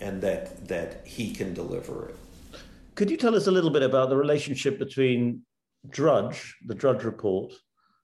and 0.00 0.22
that 0.22 0.66
that 0.66 1.06
he 1.06 1.30
can 1.30 1.52
deliver 1.52 2.08
it. 2.08 2.16
Could 2.94 3.10
you 3.10 3.18
tell 3.18 3.34
us 3.34 3.46
a 3.46 3.50
little 3.50 3.70
bit 3.70 3.82
about 3.82 4.08
the 4.08 4.16
relationship 4.16 4.78
between 4.78 5.42
Drudge, 5.90 6.56
the 6.66 6.74
Drudge 6.74 7.04
Report, 7.04 7.52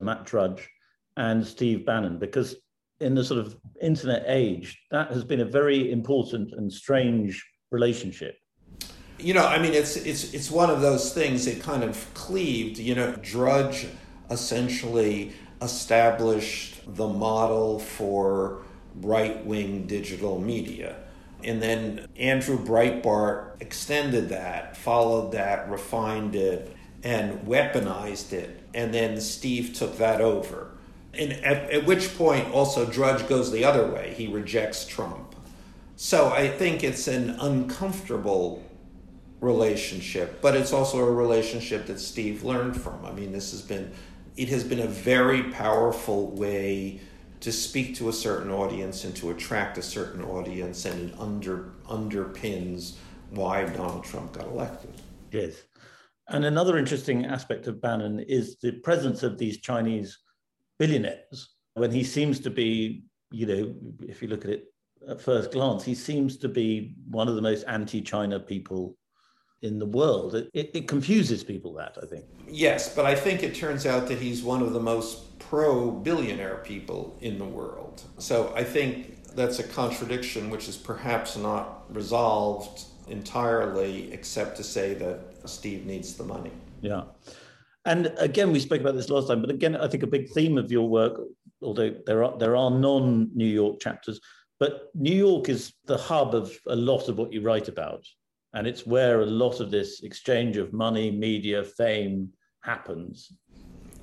Matt 0.00 0.26
Drudge, 0.26 0.68
and 1.16 1.44
Steve 1.44 1.86
Bannon? 1.86 2.18
Because 2.18 2.54
in 3.00 3.14
the 3.14 3.24
sort 3.24 3.40
of 3.40 3.56
internet 3.80 4.24
age, 4.26 4.78
that 4.90 5.10
has 5.10 5.24
been 5.24 5.40
a 5.40 5.46
very 5.46 5.90
important 5.90 6.52
and 6.52 6.70
strange 6.70 7.42
relationship 7.70 8.36
you 9.24 9.32
know, 9.32 9.46
I 9.46 9.58
mean, 9.58 9.72
it's 9.72 9.96
it's 9.96 10.34
it's 10.34 10.50
one 10.50 10.70
of 10.70 10.82
those 10.82 11.12
things 11.12 11.46
that 11.46 11.62
kind 11.62 11.82
of 11.82 12.12
cleaved. 12.12 12.78
You 12.78 12.94
know, 12.94 13.16
Drudge 13.16 13.86
essentially 14.30 15.32
established 15.62 16.80
the 16.86 17.08
model 17.08 17.78
for 17.78 18.62
right 18.96 19.44
wing 19.46 19.86
digital 19.86 20.38
media. 20.40 20.96
And 21.42 21.60
then 21.60 22.06
Andrew 22.16 22.58
Breitbart 22.58 23.60
extended 23.60 24.28
that, 24.30 24.76
followed 24.76 25.32
that, 25.32 25.70
refined 25.70 26.34
it, 26.34 26.74
and 27.02 27.40
weaponized 27.46 28.32
it. 28.32 28.62
And 28.72 28.92
then 28.92 29.20
Steve 29.20 29.74
took 29.74 29.98
that 29.98 30.20
over. 30.20 30.70
And 31.12 31.32
at, 31.32 31.70
at 31.70 31.86
which 31.86 32.16
point, 32.16 32.50
also, 32.52 32.86
Drudge 32.86 33.28
goes 33.28 33.52
the 33.52 33.64
other 33.64 33.86
way. 33.86 34.14
He 34.16 34.26
rejects 34.26 34.86
Trump. 34.86 35.34
So 35.96 36.30
I 36.30 36.48
think 36.48 36.82
it's 36.82 37.06
an 37.06 37.30
uncomfortable 37.30 38.64
relationship, 39.44 40.40
but 40.40 40.56
it's 40.56 40.72
also 40.72 40.98
a 40.98 41.10
relationship 41.10 41.86
that 41.86 42.00
Steve 42.00 42.42
learned 42.42 42.80
from. 42.80 43.04
I 43.04 43.12
mean, 43.12 43.32
this 43.32 43.50
has 43.52 43.62
been 43.62 43.92
it 44.36 44.48
has 44.48 44.64
been 44.64 44.80
a 44.80 44.88
very 44.88 45.44
powerful 45.44 46.32
way 46.32 47.00
to 47.40 47.52
speak 47.52 47.94
to 47.96 48.08
a 48.08 48.12
certain 48.12 48.50
audience 48.50 49.04
and 49.04 49.14
to 49.16 49.30
attract 49.30 49.78
a 49.78 49.82
certain 49.82 50.24
audience, 50.24 50.86
and 50.86 51.10
it 51.10 51.16
under 51.18 51.72
underpins 51.88 52.94
why 53.30 53.64
Donald 53.64 54.04
Trump 54.04 54.32
got 54.32 54.46
elected. 54.46 54.94
Yes. 55.30 55.62
And 56.28 56.44
another 56.46 56.78
interesting 56.78 57.26
aspect 57.26 57.66
of 57.66 57.82
Bannon 57.82 58.20
is 58.20 58.56
the 58.62 58.72
presence 58.72 59.22
of 59.22 59.36
these 59.36 59.58
Chinese 59.60 60.18
billionaires 60.78 61.54
when 61.74 61.90
he 61.90 62.02
seems 62.02 62.40
to 62.40 62.50
be, 62.50 63.04
you 63.30 63.46
know, 63.46 63.74
if 64.08 64.22
you 64.22 64.28
look 64.28 64.44
at 64.44 64.50
it 64.50 64.64
at 65.08 65.20
first 65.20 65.52
glance, 65.52 65.84
he 65.84 65.94
seems 65.94 66.38
to 66.38 66.48
be 66.48 66.94
one 67.10 67.28
of 67.28 67.34
the 67.34 67.42
most 67.42 67.64
anti 67.64 68.00
China 68.00 68.40
people 68.40 68.96
in 69.64 69.78
the 69.78 69.86
world. 69.86 70.34
It, 70.34 70.50
it, 70.52 70.70
it, 70.74 70.88
confuses 70.88 71.42
people 71.42 71.72
that, 71.74 71.96
I 72.00 72.06
think. 72.06 72.24
Yes, 72.46 72.94
but 72.94 73.06
I 73.06 73.14
think 73.14 73.42
it 73.42 73.54
turns 73.54 73.86
out 73.86 74.06
that 74.08 74.18
he's 74.18 74.42
one 74.42 74.62
of 74.62 74.72
the 74.72 74.80
most 74.80 75.38
pro 75.38 75.90
billionaire 75.90 76.60
people 76.64 77.16
in 77.20 77.38
the 77.38 77.44
world. 77.44 78.02
So 78.18 78.52
I 78.54 78.62
think 78.62 79.34
that's 79.34 79.58
a 79.58 79.64
contradiction 79.64 80.50
which 80.50 80.68
is 80.68 80.76
perhaps 80.76 81.36
not 81.36 81.84
resolved 81.94 82.84
entirely, 83.08 84.12
except 84.12 84.56
to 84.58 84.62
say 84.62 84.94
that 84.94 85.20
Steve 85.46 85.86
needs 85.86 86.14
the 86.14 86.24
money. 86.24 86.52
Yeah. 86.80 87.04
And 87.86 88.12
again, 88.18 88.52
we 88.52 88.60
spoke 88.60 88.80
about 88.80 88.94
this 88.94 89.10
last 89.10 89.28
time, 89.28 89.40
but 89.40 89.50
again, 89.50 89.76
I 89.76 89.88
think 89.88 90.02
a 90.02 90.06
big 90.06 90.30
theme 90.30 90.56
of 90.56 90.70
your 90.70 90.88
work, 90.88 91.20
although 91.62 91.94
there 92.06 92.24
are 92.24 92.38
there 92.38 92.56
are 92.56 92.70
non-New 92.70 93.46
York 93.46 93.80
chapters, 93.80 94.20
but 94.58 94.90
New 94.94 95.14
York 95.14 95.48
is 95.48 95.74
the 95.84 95.98
hub 95.98 96.34
of 96.34 96.56
a 96.66 96.76
lot 96.76 97.08
of 97.08 97.18
what 97.18 97.32
you 97.32 97.42
write 97.42 97.68
about. 97.68 98.04
And 98.54 98.66
it's 98.66 98.86
where 98.86 99.20
a 99.20 99.26
lot 99.26 99.60
of 99.60 99.70
this 99.70 100.02
exchange 100.02 100.56
of 100.56 100.72
money, 100.72 101.10
media, 101.10 101.64
fame 101.64 102.30
happens. 102.60 103.32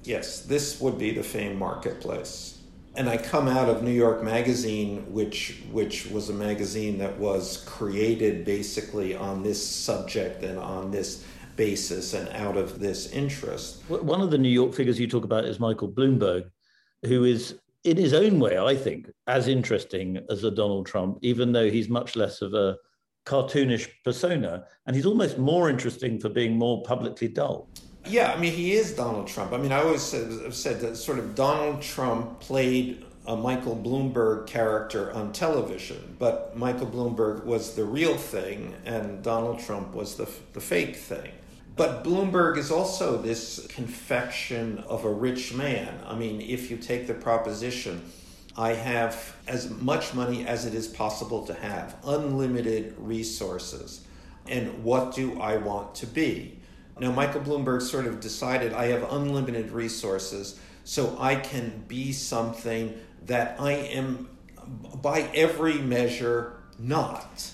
Yes, 0.04 0.42
this 0.42 0.82
would 0.82 0.98
be 1.00 1.12
the 1.12 1.24
fame 1.24 1.58
marketplace. 1.58 2.60
And 2.96 3.08
I 3.08 3.16
come 3.16 3.48
out 3.48 3.70
of 3.70 3.84
New 3.84 3.92
York 3.92 4.22
Magazine, 4.22 5.06
which 5.14 5.62
which 5.72 6.08
was 6.08 6.30
a 6.30 6.34
magazine 6.34 6.98
that 6.98 7.18
was 7.18 7.64
created 7.66 8.44
basically 8.44 9.16
on 9.16 9.44
this 9.44 9.66
subject 9.66 10.44
and 10.44 10.60
on 10.60 10.92
this 10.92 11.24
basis 11.56 12.14
and 12.14 12.28
out 12.30 12.58
of 12.58 12.80
this 12.80 13.12
interest. 13.14 13.84
One 13.88 14.20
of 14.20 14.32
the 14.32 14.38
New 14.38 14.50
York 14.50 14.74
figures 14.74 15.00
you 15.00 15.08
talk 15.08 15.24
about 15.24 15.46
is 15.46 15.60
Michael 15.60 15.90
Bloomberg, 15.90 16.50
who 17.06 17.24
is 17.24 17.60
in 17.86 17.96
his 17.96 18.14
own 18.14 18.40
way, 18.40 18.58
I 18.58 18.76
think, 18.76 19.10
as 19.28 19.48
interesting 19.48 20.20
as 20.30 20.44
a 20.44 20.52
Donald 20.52 20.86
Trump, 20.86 21.20
even 21.22 21.54
though 21.54 21.70
he's 21.70 21.88
much 21.88 22.18
less 22.18 22.42
of 22.42 22.54
a 22.54 22.78
cartoonish 23.26 23.88
persona, 24.04 24.66
and 24.86 24.96
he's 24.96 25.06
almost 25.06 25.38
more 25.38 25.70
interesting 25.70 26.20
for 26.20 26.30
being 26.30 26.58
more 26.58 26.82
publicly 26.84 27.28
dull. 27.28 27.68
Yeah, 28.06 28.34
I 28.34 28.40
mean, 28.40 28.54
he 28.54 28.74
is 28.74 28.94
Donald 28.94 29.28
Trump. 29.28 29.54
I 29.54 29.58
mean, 29.58 29.72
I 29.72 29.82
always 29.82 30.12
have 30.12 30.56
said 30.56 30.80
that 30.82 30.96
sort 30.96 31.20
of 31.20 31.36
Donald 31.36 31.82
Trump 31.82 32.40
played 32.40 33.06
a 33.28 33.36
Michael 33.36 33.76
Bloomberg 33.76 34.48
character 34.48 35.12
on 35.14 35.32
television, 35.32 36.16
but 36.18 36.58
Michael 36.58 36.88
Bloomberg 36.88 37.46
was 37.46 37.76
the 37.76 37.86
real 37.86 38.18
thing, 38.18 38.76
and 38.86 39.22
Donald 39.22 39.60
Trump 39.60 39.94
was 39.94 40.16
the, 40.16 40.28
the 40.54 40.62
fake 40.62 40.96
thing. 40.96 41.32
But 41.76 42.04
Bloomberg 42.04 42.58
is 42.58 42.72
also 42.72 43.18
this 43.18 43.66
confection 43.68 44.80
of 44.88 45.06
a 45.06 45.10
rich 45.10 45.54
man. 45.54 46.00
I 46.06 46.16
mean, 46.16 46.42
if 46.42 46.72
you 46.72 46.78
take 46.78 47.08
the 47.08 47.14
proposition 47.14 48.02
I 48.58 48.74
have 48.74 49.36
as 49.48 49.70
much 49.70 50.14
money 50.14 50.46
as 50.46 50.66
it 50.66 50.74
is 50.74 50.88
possible 50.88 51.46
to 51.46 51.54
have, 51.54 51.96
unlimited 52.06 52.96
resources. 52.98 54.06
And 54.48 54.84
what 54.84 55.16
do 55.16 55.40
I 55.40 55.58
want 55.58 55.96
to 55.96 56.08
be? 56.08 56.58
Now, 57.00 57.12
Michael 57.12 57.42
Bloomberg 57.42 57.82
sort 57.82 58.06
of 58.06 58.20
decided 58.20 58.74
I 58.74 58.88
have 58.88 59.12
unlimited 59.12 59.72
resources, 59.72 60.60
so 60.84 61.16
I 61.20 61.36
can 61.36 61.84
be 61.88 62.12
something 62.12 63.00
that 63.26 63.56
I 63.60 63.72
am, 63.72 64.30
by 65.02 65.30
every 65.34 65.76
measure, 65.76 66.58
not. 66.78 67.50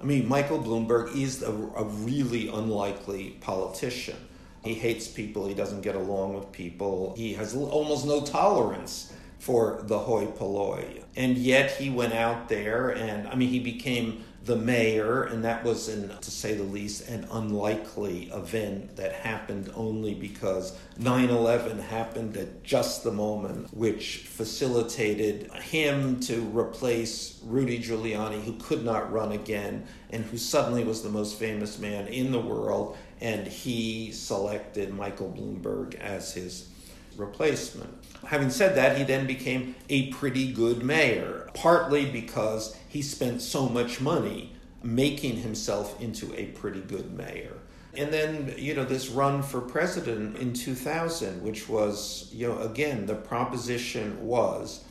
I 0.00 0.04
mean, 0.04 0.28
Michael 0.28 0.58
Bloomberg 0.58 1.16
is 1.16 1.42
a, 1.42 1.52
a 1.52 1.84
really 1.84 2.48
unlikely 2.48 3.38
politician. 3.40 4.16
He 4.62 4.74
hates 4.74 5.08
people, 5.08 5.46
he 5.46 5.54
doesn't 5.54 5.80
get 5.80 5.96
along 5.96 6.34
with 6.34 6.52
people, 6.52 7.14
he 7.16 7.34
has 7.34 7.54
almost 7.56 8.06
no 8.06 8.20
tolerance 8.20 9.11
for 9.42 9.80
the 9.82 9.98
hoi 9.98 10.24
polloi. 10.24 11.02
And 11.16 11.36
yet 11.36 11.72
he 11.72 11.90
went 11.90 12.12
out 12.12 12.48
there 12.48 12.90
and, 12.90 13.26
I 13.26 13.34
mean, 13.34 13.48
he 13.48 13.58
became 13.58 14.22
the 14.44 14.54
mayor, 14.54 15.24
and 15.24 15.44
that 15.44 15.64
was, 15.64 15.88
in, 15.88 16.08
to 16.08 16.30
say 16.30 16.54
the 16.54 16.62
least, 16.62 17.08
an 17.08 17.26
unlikely 17.30 18.30
event 18.32 18.94
that 18.96 19.12
happened 19.12 19.72
only 19.74 20.14
because 20.14 20.78
9 20.96 21.28
11 21.28 21.80
happened 21.80 22.36
at 22.36 22.62
just 22.62 23.02
the 23.02 23.10
moment, 23.10 23.76
which 23.76 24.18
facilitated 24.18 25.50
him 25.54 26.20
to 26.20 26.42
replace 26.56 27.40
Rudy 27.44 27.80
Giuliani, 27.80 28.44
who 28.44 28.54
could 28.54 28.84
not 28.84 29.12
run 29.12 29.32
again 29.32 29.86
and 30.10 30.24
who 30.24 30.38
suddenly 30.38 30.84
was 30.84 31.02
the 31.02 31.08
most 31.08 31.36
famous 31.36 31.80
man 31.80 32.06
in 32.06 32.30
the 32.30 32.40
world. 32.40 32.96
And 33.20 33.46
he 33.46 34.12
selected 34.12 34.94
Michael 34.94 35.34
Bloomberg 35.36 35.96
as 35.96 36.32
his 36.32 36.68
replacement. 37.16 37.94
Having 38.26 38.50
said 38.50 38.76
that, 38.76 38.96
he 38.96 39.04
then 39.04 39.26
became 39.26 39.74
a 39.88 40.10
pretty 40.12 40.52
good 40.52 40.82
mayor, 40.82 41.48
partly 41.54 42.06
because 42.06 42.76
he 42.88 43.02
spent 43.02 43.42
so 43.42 43.68
much 43.68 44.00
money 44.00 44.52
making 44.82 45.36
himself 45.36 46.00
into 46.00 46.34
a 46.34 46.46
pretty 46.46 46.80
good 46.80 47.12
mayor. 47.12 47.56
And 47.94 48.12
then, 48.12 48.54
you 48.56 48.74
know, 48.74 48.84
this 48.84 49.10
run 49.10 49.42
for 49.42 49.60
president 49.60 50.38
in 50.38 50.54
2000, 50.54 51.42
which 51.42 51.68
was, 51.68 52.30
you 52.32 52.48
know, 52.48 52.58
again, 52.60 53.06
the 53.06 53.14
proposition 53.14 54.26
was, 54.26 54.82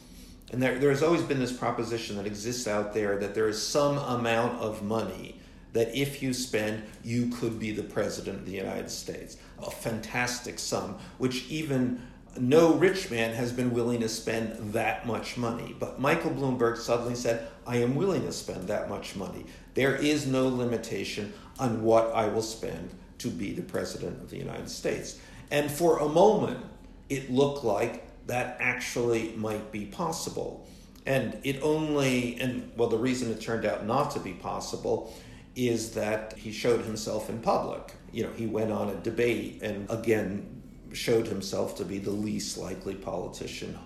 and 0.52 0.62
there, 0.62 0.78
there 0.78 0.92
has 0.92 1.02
always 1.02 1.24
been 1.24 1.40
this 1.40 1.52
proposition 1.52 2.18
that 2.18 2.28
exists 2.28 2.68
out 2.68 2.94
there 2.94 3.18
that 3.18 3.34
there 3.34 3.48
is 3.48 3.66
some 3.66 3.98
amount 3.98 4.60
of 4.60 4.84
money 4.84 5.41
that 5.74 5.96
if 5.96 6.22
you 6.22 6.34
spend, 6.34 6.84
you 7.04 7.30
could 7.30 7.60
be 7.60 7.72
the 7.72 7.84
president 7.84 8.40
of 8.40 8.46
the 8.46 8.52
United 8.52 8.90
States. 8.90 9.38
A 9.60 9.72
fantastic 9.72 10.60
sum, 10.60 10.98
which 11.18 11.48
even 11.50 12.02
no 12.38 12.74
rich 12.76 13.12
man 13.12 13.34
has 13.34 13.52
been 13.52 13.72
willing 13.72 14.00
to 14.02 14.10
spend 14.10 14.74
that 14.74 15.06
much 15.06 15.38
money. 15.38 15.76
But 15.78 16.00
Michael 16.00 16.32
Bloomberg 16.32 16.78
suddenly 16.78 17.16
said, 17.16 17.48
I 17.68 17.78
am 17.78 17.96
willing 17.96 18.26
to 18.26 18.32
spend 18.32 18.68
that 18.68 18.90
much 18.90 19.16
money. 19.16 19.46
There 19.74 19.96
is 19.96 20.28
no 20.28 20.48
limitation 20.48 21.34
on 21.60 21.84
what 21.84 22.12
I 22.14 22.28
will 22.28 22.42
spend 22.42 22.90
to 23.20 23.28
be 23.28 23.52
the 23.52 23.62
president 23.62 24.22
of 24.22 24.30
the 24.30 24.38
United 24.38 24.70
States. 24.70 25.20
And 25.52 25.70
for 25.70 26.00
a 26.00 26.08
moment, 26.08 26.66
it 27.10 27.30
looked 27.30 27.64
like 27.64 28.08
that 28.28 28.58
actually 28.60 29.34
might 29.36 29.72
be 29.72 29.86
possible. 29.86 30.68
And 31.06 31.38
it 31.44 31.60
only, 31.62 32.40
and 32.40 32.72
well, 32.78 32.88
the 32.88 32.98
reason 32.98 33.32
it 33.32 33.42
turned 33.42 33.66
out 33.66 33.86
not 33.86 34.12
to 34.12 34.20
be 34.20 34.34
possible 34.34 35.14
is 35.56 35.92
that 35.92 36.34
he 36.38 36.52
showed 36.52 36.82
himself 36.82 37.30
in 37.30 37.40
public. 37.40 37.94
You 38.12 38.24
know, 38.24 38.32
he 38.34 38.48
went 38.48 38.72
on 38.72 38.90
a 38.90 38.96
debate 38.96 39.62
and 39.62 39.90
again 39.90 40.62
showed 40.94 41.28
himself 41.28 41.76
to 41.78 41.86
be 41.86 41.98
the 41.98 42.12
least 42.12 42.58
likely 42.58 42.96
politician 42.96 43.78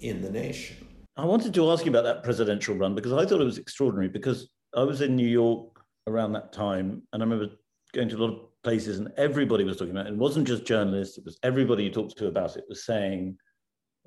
in 0.00 0.22
the 0.22 0.30
nation. 0.30 0.76
I 1.16 1.24
wanted 1.24 1.52
to 1.54 1.70
ask 1.70 1.84
you 1.84 1.90
about 1.90 2.04
that 2.04 2.22
presidential 2.22 2.74
run 2.74 2.94
because 2.94 3.12
I 3.12 3.26
thought 3.26 3.40
it 3.40 3.44
was 3.44 3.58
extraordinary 3.58 4.08
because 4.08 4.48
I 4.74 4.82
was 4.82 5.00
in 5.00 5.16
New 5.16 5.26
York 5.26 5.80
around 6.06 6.32
that 6.32 6.52
time 6.52 7.02
and 7.12 7.22
I 7.22 7.24
remember 7.24 7.54
going 7.92 8.08
to 8.08 8.16
a 8.16 8.18
lot 8.18 8.32
of 8.32 8.62
places 8.62 8.98
and 8.98 9.10
everybody 9.16 9.64
was 9.64 9.76
talking 9.76 9.92
about 9.92 10.06
it. 10.06 10.12
It 10.12 10.18
wasn't 10.18 10.46
just 10.46 10.64
journalists, 10.64 11.18
it 11.18 11.24
was 11.24 11.38
everybody 11.42 11.84
you 11.84 11.90
talked 11.90 12.16
to 12.18 12.28
about 12.28 12.56
it 12.56 12.64
was 12.68 12.84
saying 12.84 13.36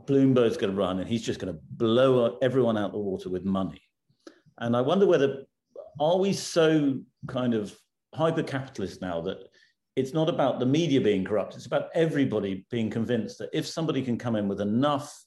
Bloomberg's 0.06 0.58
going 0.58 0.72
to 0.72 0.78
run 0.78 1.00
and 1.00 1.08
he's 1.08 1.24
just 1.24 1.40
going 1.40 1.54
to 1.54 1.60
blow 1.72 2.38
everyone 2.42 2.78
out 2.78 2.92
the 2.92 2.98
water 2.98 3.30
with 3.30 3.44
money. 3.44 3.82
And 4.60 4.76
I 4.76 4.82
wonder 4.82 5.06
whether 5.06 5.44
are 6.00 6.18
we 6.18 6.34
so 6.34 7.00
kind 7.28 7.54
of 7.54 7.76
hyper 8.14 8.44
capitalist 8.44 9.02
now 9.02 9.22
that 9.22 9.38
it's 9.96 10.14
not 10.14 10.30
about 10.30 10.60
the 10.60 10.66
media 10.66 11.02
being 11.02 11.26
corrupt, 11.26 11.56
it's 11.56 11.66
about 11.66 11.90
everybody 11.94 12.66
being 12.72 12.90
convinced 12.90 13.38
that 13.40 13.50
if 13.54 13.68
somebody 13.68 14.02
can 14.02 14.18
come 14.18 14.36
in 14.36 14.48
with 14.48 14.62
enough 14.62 15.24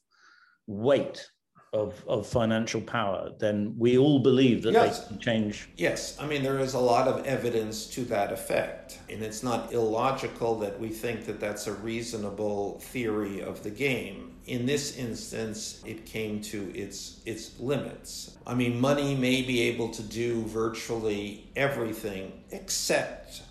weight 0.66 1.26
of, 1.74 2.04
of 2.06 2.26
financial 2.26 2.80
power, 2.80 3.32
then 3.38 3.74
we 3.76 3.98
all 3.98 4.20
believe 4.20 4.62
that 4.62 4.72
yes. 4.72 5.00
they 5.00 5.08
can 5.08 5.18
change. 5.18 5.68
Yes, 5.76 6.16
I 6.20 6.26
mean, 6.26 6.42
there 6.42 6.60
is 6.60 6.74
a 6.74 6.78
lot 6.78 7.08
of 7.08 7.26
evidence 7.26 7.86
to 7.88 8.04
that 8.06 8.32
effect. 8.32 9.00
And 9.10 9.22
it's 9.22 9.42
not 9.42 9.72
illogical 9.72 10.58
that 10.60 10.78
we 10.78 10.88
think 10.88 11.26
that 11.26 11.40
that's 11.40 11.66
a 11.66 11.72
reasonable 11.72 12.78
theory 12.78 13.42
of 13.42 13.62
the 13.62 13.70
game. 13.70 14.36
In 14.46 14.66
this 14.66 14.96
instance, 14.96 15.82
it 15.84 16.06
came 16.06 16.40
to 16.42 16.74
its, 16.76 17.20
its 17.26 17.58
limits. 17.58 18.36
I 18.46 18.54
mean, 18.54 18.80
money 18.80 19.14
may 19.16 19.42
be 19.42 19.62
able 19.62 19.90
to 19.90 20.02
do 20.02 20.42
virtually 20.44 21.50
everything 21.56 22.32
except 22.50 23.42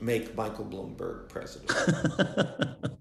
make 0.00 0.36
Michael 0.36 0.66
Bloomberg 0.66 1.28
president. 1.28 1.72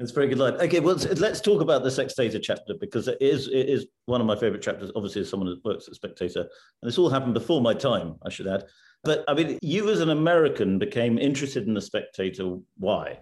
It's 0.00 0.12
a 0.12 0.14
very 0.14 0.28
good 0.28 0.38
line. 0.38 0.54
Okay, 0.54 0.80
well, 0.80 0.96
let's 1.16 1.42
talk 1.42 1.60
about 1.60 1.82
the 1.82 1.90
Spectator 1.90 2.38
chapter 2.38 2.72
because 2.80 3.06
it 3.06 3.18
is 3.20 3.48
it 3.48 3.68
is 3.68 3.86
one 4.06 4.22
of 4.22 4.26
my 4.26 4.34
favorite 4.34 4.62
chapters. 4.62 4.90
Obviously, 4.96 5.20
as 5.20 5.28
someone 5.28 5.46
who 5.46 5.60
works 5.62 5.88
at 5.88 5.94
Spectator, 5.94 6.40
and 6.40 6.88
this 6.88 6.96
all 6.96 7.10
happened 7.10 7.34
before 7.34 7.60
my 7.60 7.74
time, 7.74 8.14
I 8.24 8.30
should 8.30 8.46
add. 8.46 8.64
But 9.04 9.24
I 9.28 9.34
mean, 9.34 9.58
you 9.60 9.90
as 9.90 10.00
an 10.00 10.08
American 10.08 10.78
became 10.78 11.18
interested 11.18 11.66
in 11.66 11.74
the 11.74 11.82
Spectator. 11.82 12.56
Why? 12.78 13.18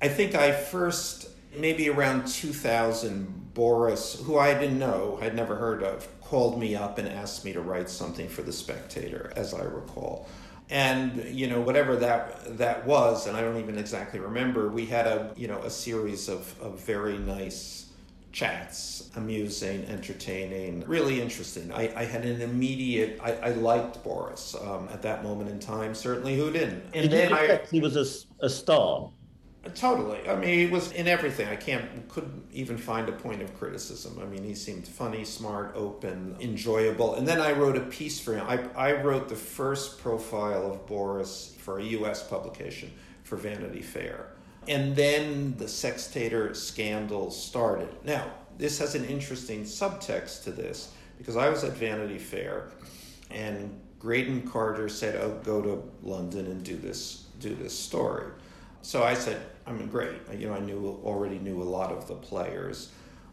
I 0.00 0.06
think 0.06 0.36
I 0.36 0.52
first, 0.52 1.30
maybe 1.56 1.88
around 1.88 2.28
2000, 2.28 3.52
Boris, 3.54 4.20
who 4.22 4.38
I 4.38 4.54
didn't 4.54 4.78
know, 4.78 5.18
I'd 5.20 5.34
never 5.34 5.56
heard 5.56 5.82
of, 5.82 6.06
called 6.20 6.56
me 6.56 6.76
up 6.76 6.98
and 6.98 7.08
asked 7.08 7.44
me 7.44 7.52
to 7.52 7.60
write 7.60 7.90
something 7.90 8.28
for 8.28 8.42
the 8.42 8.52
Spectator, 8.52 9.32
as 9.34 9.52
I 9.52 9.62
recall 9.62 10.28
and 10.70 11.22
you 11.24 11.46
know 11.46 11.60
whatever 11.60 11.96
that 11.96 12.58
that 12.58 12.86
was 12.86 13.26
and 13.26 13.36
i 13.36 13.40
don't 13.40 13.58
even 13.58 13.78
exactly 13.78 14.18
remember 14.18 14.68
we 14.68 14.86
had 14.86 15.06
a 15.06 15.32
you 15.36 15.46
know 15.46 15.58
a 15.62 15.70
series 15.70 16.28
of, 16.28 16.54
of 16.60 16.80
very 16.80 17.18
nice 17.18 17.86
chats 18.32 19.10
amusing 19.14 19.84
entertaining 19.84 20.82
really 20.88 21.20
interesting. 21.20 21.70
I, 21.72 21.92
I 21.94 22.04
had 22.04 22.24
an 22.24 22.40
immediate 22.40 23.20
i, 23.22 23.32
I 23.34 23.50
liked 23.50 24.02
boris 24.02 24.56
um, 24.60 24.88
at 24.90 25.02
that 25.02 25.22
moment 25.22 25.50
in 25.50 25.60
time. 25.60 25.94
Certainly 25.94 26.36
who 26.36 26.50
didn't? 26.50 26.82
And 26.94 27.08
Did 27.08 27.12
then 27.12 27.32
I, 27.32 27.60
he 27.70 27.80
was 27.80 27.94
a, 27.96 28.44
a 28.44 28.50
star 28.50 29.10
Totally. 29.74 30.28
I 30.28 30.36
mean, 30.36 30.58
he 30.58 30.66
was 30.66 30.92
in 30.92 31.08
everything. 31.08 31.48
I 31.48 31.56
can't, 31.56 32.08
couldn't 32.08 32.44
even 32.52 32.76
find 32.76 33.08
a 33.08 33.12
point 33.12 33.42
of 33.42 33.56
criticism. 33.58 34.18
I 34.20 34.26
mean, 34.26 34.44
he 34.44 34.54
seemed 34.54 34.86
funny, 34.86 35.24
smart, 35.24 35.72
open, 35.74 36.36
enjoyable. 36.40 37.14
And 37.14 37.26
then 37.26 37.40
I 37.40 37.52
wrote 37.52 37.76
a 37.76 37.80
piece 37.80 38.20
for 38.20 38.34
him. 38.34 38.46
I, 38.46 38.60
I 38.76 38.92
wrote 38.92 39.28
the 39.28 39.36
first 39.36 39.98
profile 39.98 40.70
of 40.70 40.86
Boris 40.86 41.56
for 41.58 41.78
a 41.78 41.84
U.S. 41.84 42.22
publication 42.22 42.92
for 43.22 43.36
Vanity 43.36 43.82
Fair. 43.82 44.28
And 44.68 44.94
then 44.94 45.56
the 45.56 45.64
Sextator 45.64 46.54
scandal 46.54 47.30
started. 47.30 47.88
Now, 48.04 48.30
this 48.58 48.78
has 48.78 48.94
an 48.94 49.04
interesting 49.04 49.64
subtext 49.64 50.44
to 50.44 50.52
this 50.52 50.92
because 51.18 51.36
I 51.36 51.48
was 51.48 51.64
at 51.64 51.72
Vanity 51.72 52.18
Fair 52.18 52.68
and 53.30 53.80
Graydon 53.98 54.42
Carter 54.42 54.88
said, 54.88 55.16
"Oh, 55.16 55.40
go 55.42 55.62
to 55.62 55.82
London 56.02 56.46
and 56.46 56.62
do 56.62 56.76
this 56.76 57.24
do 57.40 57.54
this 57.54 57.76
story." 57.76 58.26
So 58.84 59.02
I 59.02 59.14
said, 59.14 59.40
I 59.66 59.72
mean, 59.72 59.88
great. 59.88 60.16
You 60.36 60.48
know, 60.48 60.54
I 60.54 60.60
knew 60.60 61.00
already 61.04 61.38
knew 61.38 61.62
a 61.62 61.64
lot 61.64 61.90
of 61.90 62.06
the 62.06 62.14
players. 62.14 62.90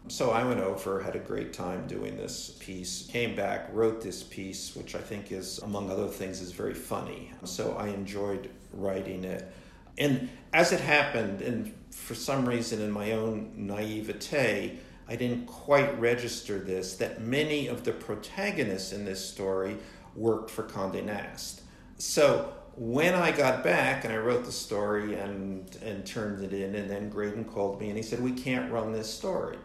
So 0.08 0.30
I 0.30 0.44
went 0.44 0.60
over, 0.60 1.02
had 1.02 1.14
a 1.14 1.18
great 1.18 1.52
time 1.52 1.86
doing 1.86 2.16
this 2.16 2.56
piece, 2.58 3.06
came 3.06 3.36
back, 3.36 3.68
wrote 3.70 4.00
this 4.00 4.22
piece, 4.22 4.74
which 4.74 4.94
I 4.94 4.98
think 4.98 5.30
is, 5.30 5.58
among 5.58 5.90
other 5.90 6.08
things, 6.08 6.40
is 6.40 6.52
very 6.52 6.72
funny. 6.72 7.32
So 7.44 7.76
I 7.76 7.88
enjoyed 7.88 8.48
writing 8.72 9.24
it. 9.24 9.52
And 9.98 10.30
as 10.54 10.72
it 10.72 10.80
happened, 10.80 11.42
and 11.42 11.74
for 11.90 12.14
some 12.14 12.48
reason 12.48 12.80
in 12.80 12.90
my 12.90 13.12
own 13.12 13.52
naivete, 13.54 14.78
I 15.06 15.16
didn't 15.16 15.46
quite 15.46 16.00
register 16.00 16.60
this, 16.60 16.94
that 16.96 17.20
many 17.20 17.66
of 17.66 17.84
the 17.84 17.92
protagonists 17.92 18.92
in 18.92 19.04
this 19.04 19.22
story 19.22 19.76
worked 20.16 20.50
for 20.50 20.62
Condé 20.62 21.04
Nast. 21.04 21.60
So 21.98 22.54
when 22.76 23.14
I 23.14 23.32
got 23.32 23.62
back 23.62 24.04
and 24.04 24.12
I 24.12 24.16
wrote 24.16 24.44
the 24.44 24.52
story 24.52 25.14
and 25.14 25.76
and 25.82 26.06
turned 26.06 26.42
it 26.42 26.52
in, 26.52 26.74
and 26.74 26.90
then 26.90 27.08
Graydon 27.10 27.44
called 27.44 27.80
me 27.80 27.88
and 27.88 27.96
he 27.96 28.02
said, 28.02 28.22
"We 28.22 28.32
can't 28.32 28.72
run 28.72 28.92
this 28.92 29.12
story." 29.12 29.58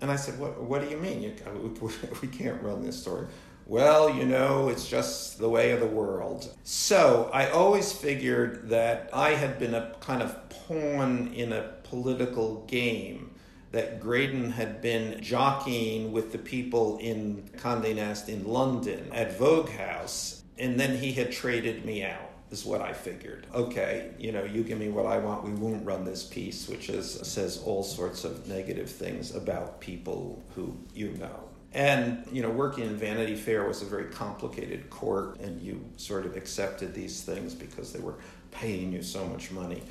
And 0.00 0.10
I 0.10 0.16
said, 0.16 0.38
"What? 0.38 0.60
What 0.60 0.82
do 0.82 0.88
you 0.88 0.96
mean? 0.96 1.22
You, 1.22 1.34
we 2.22 2.28
can't 2.28 2.62
run 2.62 2.82
this 2.82 3.00
story?" 3.00 3.26
Well, 3.64 4.12
you 4.12 4.24
know, 4.24 4.68
it's 4.68 4.88
just 4.88 5.38
the 5.38 5.48
way 5.48 5.70
of 5.70 5.78
the 5.78 5.86
world. 5.86 6.52
So 6.64 7.30
I 7.32 7.48
always 7.50 7.92
figured 7.92 8.68
that 8.70 9.08
I 9.12 9.30
had 9.30 9.60
been 9.60 9.74
a 9.74 9.94
kind 10.00 10.20
of 10.20 10.48
pawn 10.48 11.32
in 11.32 11.52
a 11.52 11.74
political 11.84 12.64
game. 12.66 13.28
That 13.70 14.00
Graydon 14.00 14.50
had 14.50 14.82
been 14.82 15.22
jockeying 15.22 16.12
with 16.12 16.32
the 16.32 16.38
people 16.38 16.98
in 16.98 17.48
Condé 17.56 17.96
Nast 17.96 18.28
in 18.28 18.44
London 18.44 19.08
at 19.12 19.38
Vogue 19.38 19.70
House, 19.70 20.42
and 20.58 20.78
then 20.78 20.98
he 20.98 21.12
had 21.12 21.32
traded 21.32 21.86
me 21.86 22.04
out 22.04 22.31
is 22.52 22.64
what 22.64 22.82
I 22.82 22.92
figured. 22.92 23.46
Okay, 23.54 24.10
you 24.18 24.30
know, 24.30 24.44
you 24.44 24.62
give 24.62 24.78
me 24.78 24.90
what 24.90 25.06
I 25.06 25.18
want, 25.18 25.42
we 25.42 25.52
won't 25.52 25.84
run 25.84 26.04
this 26.04 26.22
piece, 26.22 26.68
which 26.68 26.90
is 26.90 27.18
says 27.22 27.62
all 27.64 27.82
sorts 27.82 28.24
of 28.24 28.46
negative 28.46 28.90
things 28.90 29.34
about 29.34 29.80
people 29.80 30.42
who 30.54 30.76
you 30.94 31.12
know. 31.12 31.48
And 31.72 32.26
you 32.30 32.42
know, 32.42 32.50
working 32.50 32.84
in 32.84 32.96
Vanity 32.96 33.34
Fair 33.34 33.66
was 33.66 33.80
a 33.80 33.86
very 33.86 34.04
complicated 34.04 34.90
court, 34.90 35.40
and 35.40 35.60
you 35.62 35.82
sort 35.96 36.26
of 36.26 36.36
accepted 36.36 36.94
these 36.94 37.22
things 37.22 37.54
because 37.54 37.92
they 37.92 38.00
were 38.00 38.16
paying 38.50 38.92
you 38.92 39.02
so 39.02 39.24
much 39.26 39.50
money. 39.50 39.82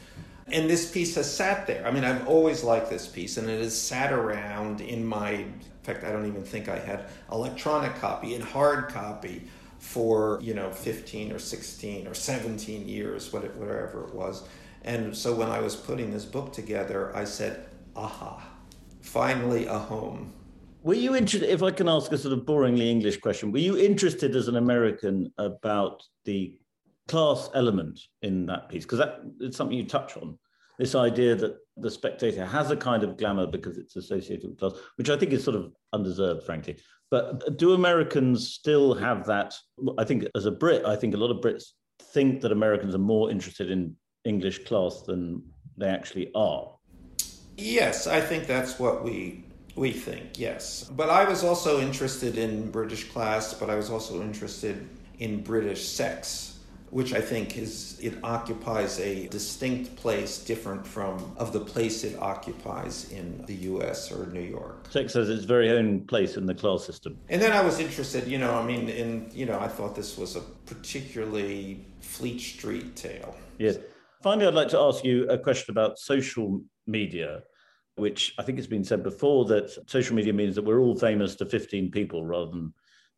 And 0.47 0.69
this 0.69 0.91
piece 0.91 1.15
has 1.15 1.33
sat 1.33 1.65
there. 1.65 1.87
I 1.87 1.91
mean, 1.91 2.03
I've 2.03 2.27
always 2.27 2.63
liked 2.63 2.89
this 2.89 3.07
piece, 3.07 3.37
and 3.37 3.49
it 3.49 3.61
has 3.61 3.79
sat 3.79 4.13
around 4.13 4.81
in 4.81 5.03
my. 5.03 5.31
In 5.31 5.59
fact, 5.83 6.03
I 6.03 6.11
don't 6.11 6.27
even 6.27 6.43
think 6.43 6.69
I 6.69 6.77
had 6.77 7.05
electronic 7.31 7.95
copy 7.95 8.35
in 8.35 8.41
hard 8.41 8.89
copy 8.89 9.47
for 9.81 10.39
you 10.41 10.53
know 10.53 10.71
15 10.71 11.31
or 11.31 11.39
16 11.39 12.07
or 12.07 12.13
17 12.13 12.87
years 12.87 13.33
whatever 13.33 14.05
it 14.07 14.13
was. 14.13 14.47
And 14.83 15.15
so 15.15 15.35
when 15.35 15.49
i 15.49 15.59
was 15.59 15.75
putting 15.75 16.11
this 16.11 16.23
book 16.23 16.53
together 16.53 17.15
i 17.15 17.23
said 17.23 17.65
aha 17.95 18.41
finally 19.01 19.65
a 19.65 19.77
home. 19.77 20.33
Were 20.83 20.93
you 20.93 21.15
interested 21.15 21.49
if 21.49 21.63
i 21.63 21.71
can 21.71 21.89
ask 21.89 22.11
a 22.11 22.17
sort 22.17 22.33
of 22.37 22.45
boringly 22.45 22.87
english 22.89 23.19
question 23.19 23.51
were 23.51 23.65
you 23.69 23.77
interested 23.77 24.35
as 24.35 24.47
an 24.47 24.55
american 24.55 25.31
about 25.37 26.03
the 26.25 26.55
class 27.07 27.49
element 27.55 27.99
in 28.21 28.45
that 28.45 28.69
piece? 28.69 28.85
Because 28.85 28.99
that 28.99 29.19
it's 29.39 29.57
something 29.57 29.77
you 29.77 29.85
touch 29.85 30.15
on. 30.15 30.37
This 30.79 30.95
idea 30.95 31.35
that 31.35 31.57
the 31.77 31.91
spectator 31.91 32.45
has 32.45 32.71
a 32.71 32.77
kind 32.77 33.03
of 33.03 33.17
glamour 33.17 33.47
because 33.47 33.77
it's 33.77 33.95
associated 33.95 34.49
with 34.49 34.59
class 34.59 34.73
which 34.97 35.09
i 35.09 35.17
think 35.17 35.31
is 35.31 35.43
sort 35.43 35.55
of 35.55 35.71
undeserved 35.93 36.43
frankly 36.43 36.77
but 37.11 37.57
do 37.57 37.73
Americans 37.73 38.47
still 38.47 38.95
have 38.95 39.25
that? 39.27 39.53
I 39.97 40.05
think 40.05 40.25
as 40.35 40.45
a 40.45 40.51
Brit, 40.51 40.85
I 40.85 40.95
think 40.95 41.13
a 41.13 41.17
lot 41.17 41.29
of 41.29 41.41
Brits 41.41 41.65
think 42.01 42.41
that 42.41 42.51
Americans 42.51 42.95
are 42.95 42.99
more 42.99 43.29
interested 43.29 43.69
in 43.69 43.95
English 44.23 44.63
class 44.65 45.01
than 45.01 45.43
they 45.77 45.87
actually 45.87 46.31
are. 46.33 46.71
Yes, 47.57 48.07
I 48.07 48.21
think 48.21 48.47
that's 48.47 48.79
what 48.79 49.03
we 49.03 49.45
we 49.75 49.91
think. 49.91 50.39
Yes, 50.39 50.89
but 50.95 51.09
I 51.09 51.25
was 51.25 51.43
also 51.43 51.79
interested 51.79 52.37
in 52.37 52.71
British 52.71 53.09
class, 53.11 53.53
but 53.53 53.69
I 53.69 53.75
was 53.75 53.89
also 53.89 54.21
interested 54.21 54.87
in 55.19 55.43
British 55.43 55.87
sex 55.87 56.50
which 56.91 57.13
I 57.13 57.21
think 57.21 57.57
is 57.57 57.97
it 58.01 58.13
occupies 58.21 58.99
a 58.99 59.27
distinct 59.27 59.95
place 59.95 60.37
different 60.37 60.85
from 60.85 61.33
of 61.37 61.53
the 61.53 61.59
place 61.59 62.03
it 62.03 62.19
occupies 62.19 63.09
in 63.11 63.43
the 63.47 63.55
US 63.71 64.11
or 64.11 64.27
New 64.27 64.41
York. 64.41 64.87
Sex 64.89 65.13
has 65.13 65.29
its 65.29 65.45
very 65.45 65.71
own 65.71 66.01
place 66.05 66.35
in 66.35 66.45
the 66.45 66.53
class 66.53 66.85
system. 66.85 67.17
And 67.29 67.41
then 67.41 67.53
I 67.53 67.61
was 67.61 67.79
interested, 67.79 68.27
you 68.27 68.37
know, 68.37 68.53
I 68.53 68.63
mean 68.63 68.89
in 68.89 69.29
you 69.33 69.45
know, 69.45 69.59
I 69.59 69.69
thought 69.69 69.95
this 69.95 70.17
was 70.17 70.35
a 70.35 70.41
particularly 70.65 71.85
Fleet 72.01 72.39
Street 72.39 72.95
tale. 72.95 73.35
Yes. 73.57 73.77
Finally 74.21 74.47
I'd 74.47 74.53
like 74.53 74.69
to 74.69 74.79
ask 74.79 75.03
you 75.05 75.27
a 75.29 75.37
question 75.37 75.71
about 75.71 75.97
social 75.97 76.61
media 76.85 77.41
which 77.95 78.33
I 78.39 78.43
think 78.43 78.57
it's 78.57 78.67
been 78.67 78.83
said 78.83 79.03
before 79.03 79.45
that 79.45 79.69
social 79.87 80.15
media 80.15 80.33
means 80.33 80.55
that 80.55 80.63
we're 80.63 80.79
all 80.79 80.95
famous 80.95 81.35
to 81.35 81.45
15 81.45 81.91
people 81.91 82.25
rather 82.25 82.49
than 82.49 82.73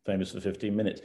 famous 0.06 0.32
for 0.32 0.42
15 0.42 0.76
minutes. 0.76 1.02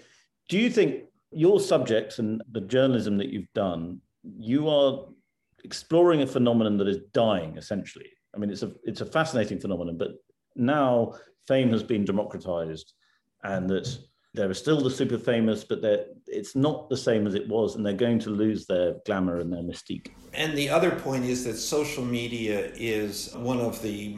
Do 0.48 0.59
you 0.59 0.70
think 0.70 1.04
your 1.31 1.61
subjects 1.61 2.19
and 2.19 2.43
the 2.53 2.61
journalism 2.61 3.17
that 3.19 3.29
you've 3.29 3.53
done, 3.55 4.01
you 4.23 4.69
are 4.69 5.07
exploring 5.64 6.23
a 6.23 6.27
phenomenon 6.27 6.77
that 6.79 6.88
is 6.88 6.99
dying 7.12 7.57
essentially. 7.57 8.09
I 8.35 8.38
mean, 8.38 8.51
it's 8.51 8.62
a 8.62 8.73
it's 8.85 9.01
a 9.01 9.07
fascinating 9.07 9.59
phenomenon, 9.59 9.97
but 9.97 10.12
now 10.57 11.14
fame 11.47 11.71
has 11.71 11.83
been 11.83 12.05
democratized, 12.05 12.93
and 13.43 13.69
that 13.71 13.88
there 14.35 14.49
are 14.49 14.55
still 14.55 14.81
the 14.81 14.91
super 14.91 15.19
famous, 15.19 15.64
but 15.64 15.81
it's 16.27 16.55
not 16.55 16.91
the 16.91 16.97
same 16.97 17.27
as 17.27 17.35
it 17.35 17.49
was, 17.49 17.75
and 17.75 17.85
they're 17.85 17.95
going 17.95 18.19
to 18.21 18.31
lose 18.31 18.67
their 18.67 18.97
glamour 19.07 19.38
and 19.38 19.53
their 19.53 19.62
mystique. 19.62 20.11
And 20.35 20.57
the 20.57 20.69
other 20.69 20.91
point 20.91 21.25
is 21.25 21.45
that 21.45 21.57
social 21.57 22.05
media 22.05 22.71
is 22.75 23.35
one 23.35 23.61
of 23.61 23.81
the 23.83 24.14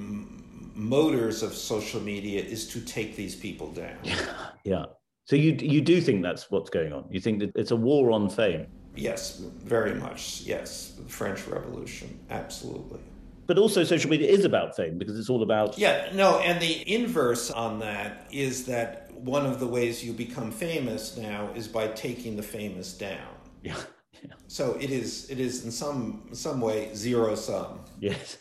motors 0.75 1.43
of 1.43 1.55
social 1.55 2.01
media 2.01 2.43
is 2.43 2.67
to 2.69 2.81
take 2.81 3.15
these 3.15 3.37
people 3.37 3.71
down. 3.71 3.97
yeah. 4.65 4.87
So 5.31 5.37
you 5.37 5.57
you 5.61 5.81
do 5.81 6.01
think 6.01 6.25
that's 6.25 6.51
what's 6.51 6.71
going 6.71 6.93
on? 6.93 7.05
You 7.09 7.21
think 7.21 7.39
that 7.39 7.53
it's 7.55 7.71
a 7.71 7.77
war 7.77 8.11
on 8.11 8.29
fame? 8.29 8.67
Yes, 8.97 9.39
very 9.63 9.95
much. 9.95 10.41
Yes, 10.41 10.97
the 10.99 11.09
French 11.09 11.47
Revolution, 11.47 12.19
absolutely. 12.31 12.99
But 13.47 13.57
also, 13.57 13.85
social 13.85 14.11
media 14.11 14.29
is 14.29 14.45
about 14.45 14.75
fame 14.75 14.99
because 14.99 15.17
it's 15.17 15.31
all 15.31 15.45
about. 15.45 15.79
Yeah, 15.79 16.11
no, 16.15 16.41
and 16.41 16.61
the 16.61 16.83
inverse 16.93 17.49
on 17.49 17.79
that 17.79 18.27
is 18.33 18.67
that 18.67 19.13
one 19.15 19.47
of 19.47 19.61
the 19.61 19.69
ways 19.69 20.05
you 20.05 20.13
become 20.13 20.51
famous 20.51 21.17
now 21.17 21.51
is 21.55 21.69
by 21.69 21.87
taking 21.87 22.35
the 22.35 22.43
famous 22.43 22.93
down. 22.93 23.33
Yeah. 23.63 23.77
yeah. 24.25 24.33
So 24.49 24.77
it 24.81 24.91
is. 24.91 25.31
It 25.31 25.39
is 25.39 25.65
in 25.65 25.71
some 25.71 26.31
some 26.33 26.61
way 26.61 26.93
zero 26.93 27.37
sum. 27.37 27.79
Yes. 28.01 28.37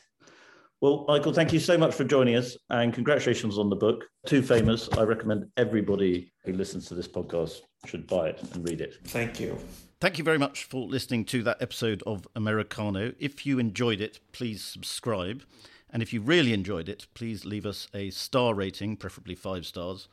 Well, 0.81 1.03
Michael, 1.09 1.33
thank 1.33 1.51
you 1.51 1.59
so 1.59 1.77
much 1.77 1.93
for 1.93 2.05
joining 2.05 2.37
us 2.37 2.55
and 2.69 2.93
congratulations 2.93 3.57
on 3.57 3.69
the 3.69 3.75
book. 3.75 4.05
Too 4.25 4.41
famous. 4.41 4.87
I 4.97 5.03
recommend 5.03 5.47
everybody 5.57 6.31
who 6.45 6.53
listens 6.53 6.87
to 6.87 6.95
this 6.95 7.07
podcast 7.07 7.59
should 7.85 8.07
buy 8.07 8.29
it 8.29 8.41
and 8.53 8.63
read 8.63 8.79
it. 8.79 8.95
Thank 9.03 9.41
you. 9.41 9.57
Thank 9.99 10.17
you 10.17 10.23
very 10.23 10.37
much 10.37 10.63
for 10.63 10.87
listening 10.87 11.25
to 11.25 11.43
that 11.43 11.61
episode 11.61 12.01
of 12.07 12.29
Americano. 12.33 13.11
If 13.19 13.45
you 13.45 13.59
enjoyed 13.59 13.99
it, 13.99 14.21
please 14.31 14.63
subscribe. 14.63 15.43
And 15.89 16.01
if 16.01 16.13
you 16.13 16.21
really 16.21 16.53
enjoyed 16.53 16.87
it, 16.87 17.07
please 17.13 17.43
leave 17.43 17.65
us 17.65 17.89
a 17.93 18.09
star 18.11 18.53
rating, 18.53 18.95
preferably 18.95 19.35
five 19.35 19.65
stars, 19.65 20.07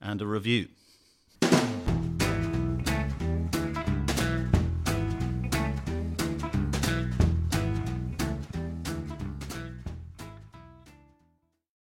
and 0.00 0.22
a 0.22 0.26
review. 0.26 0.68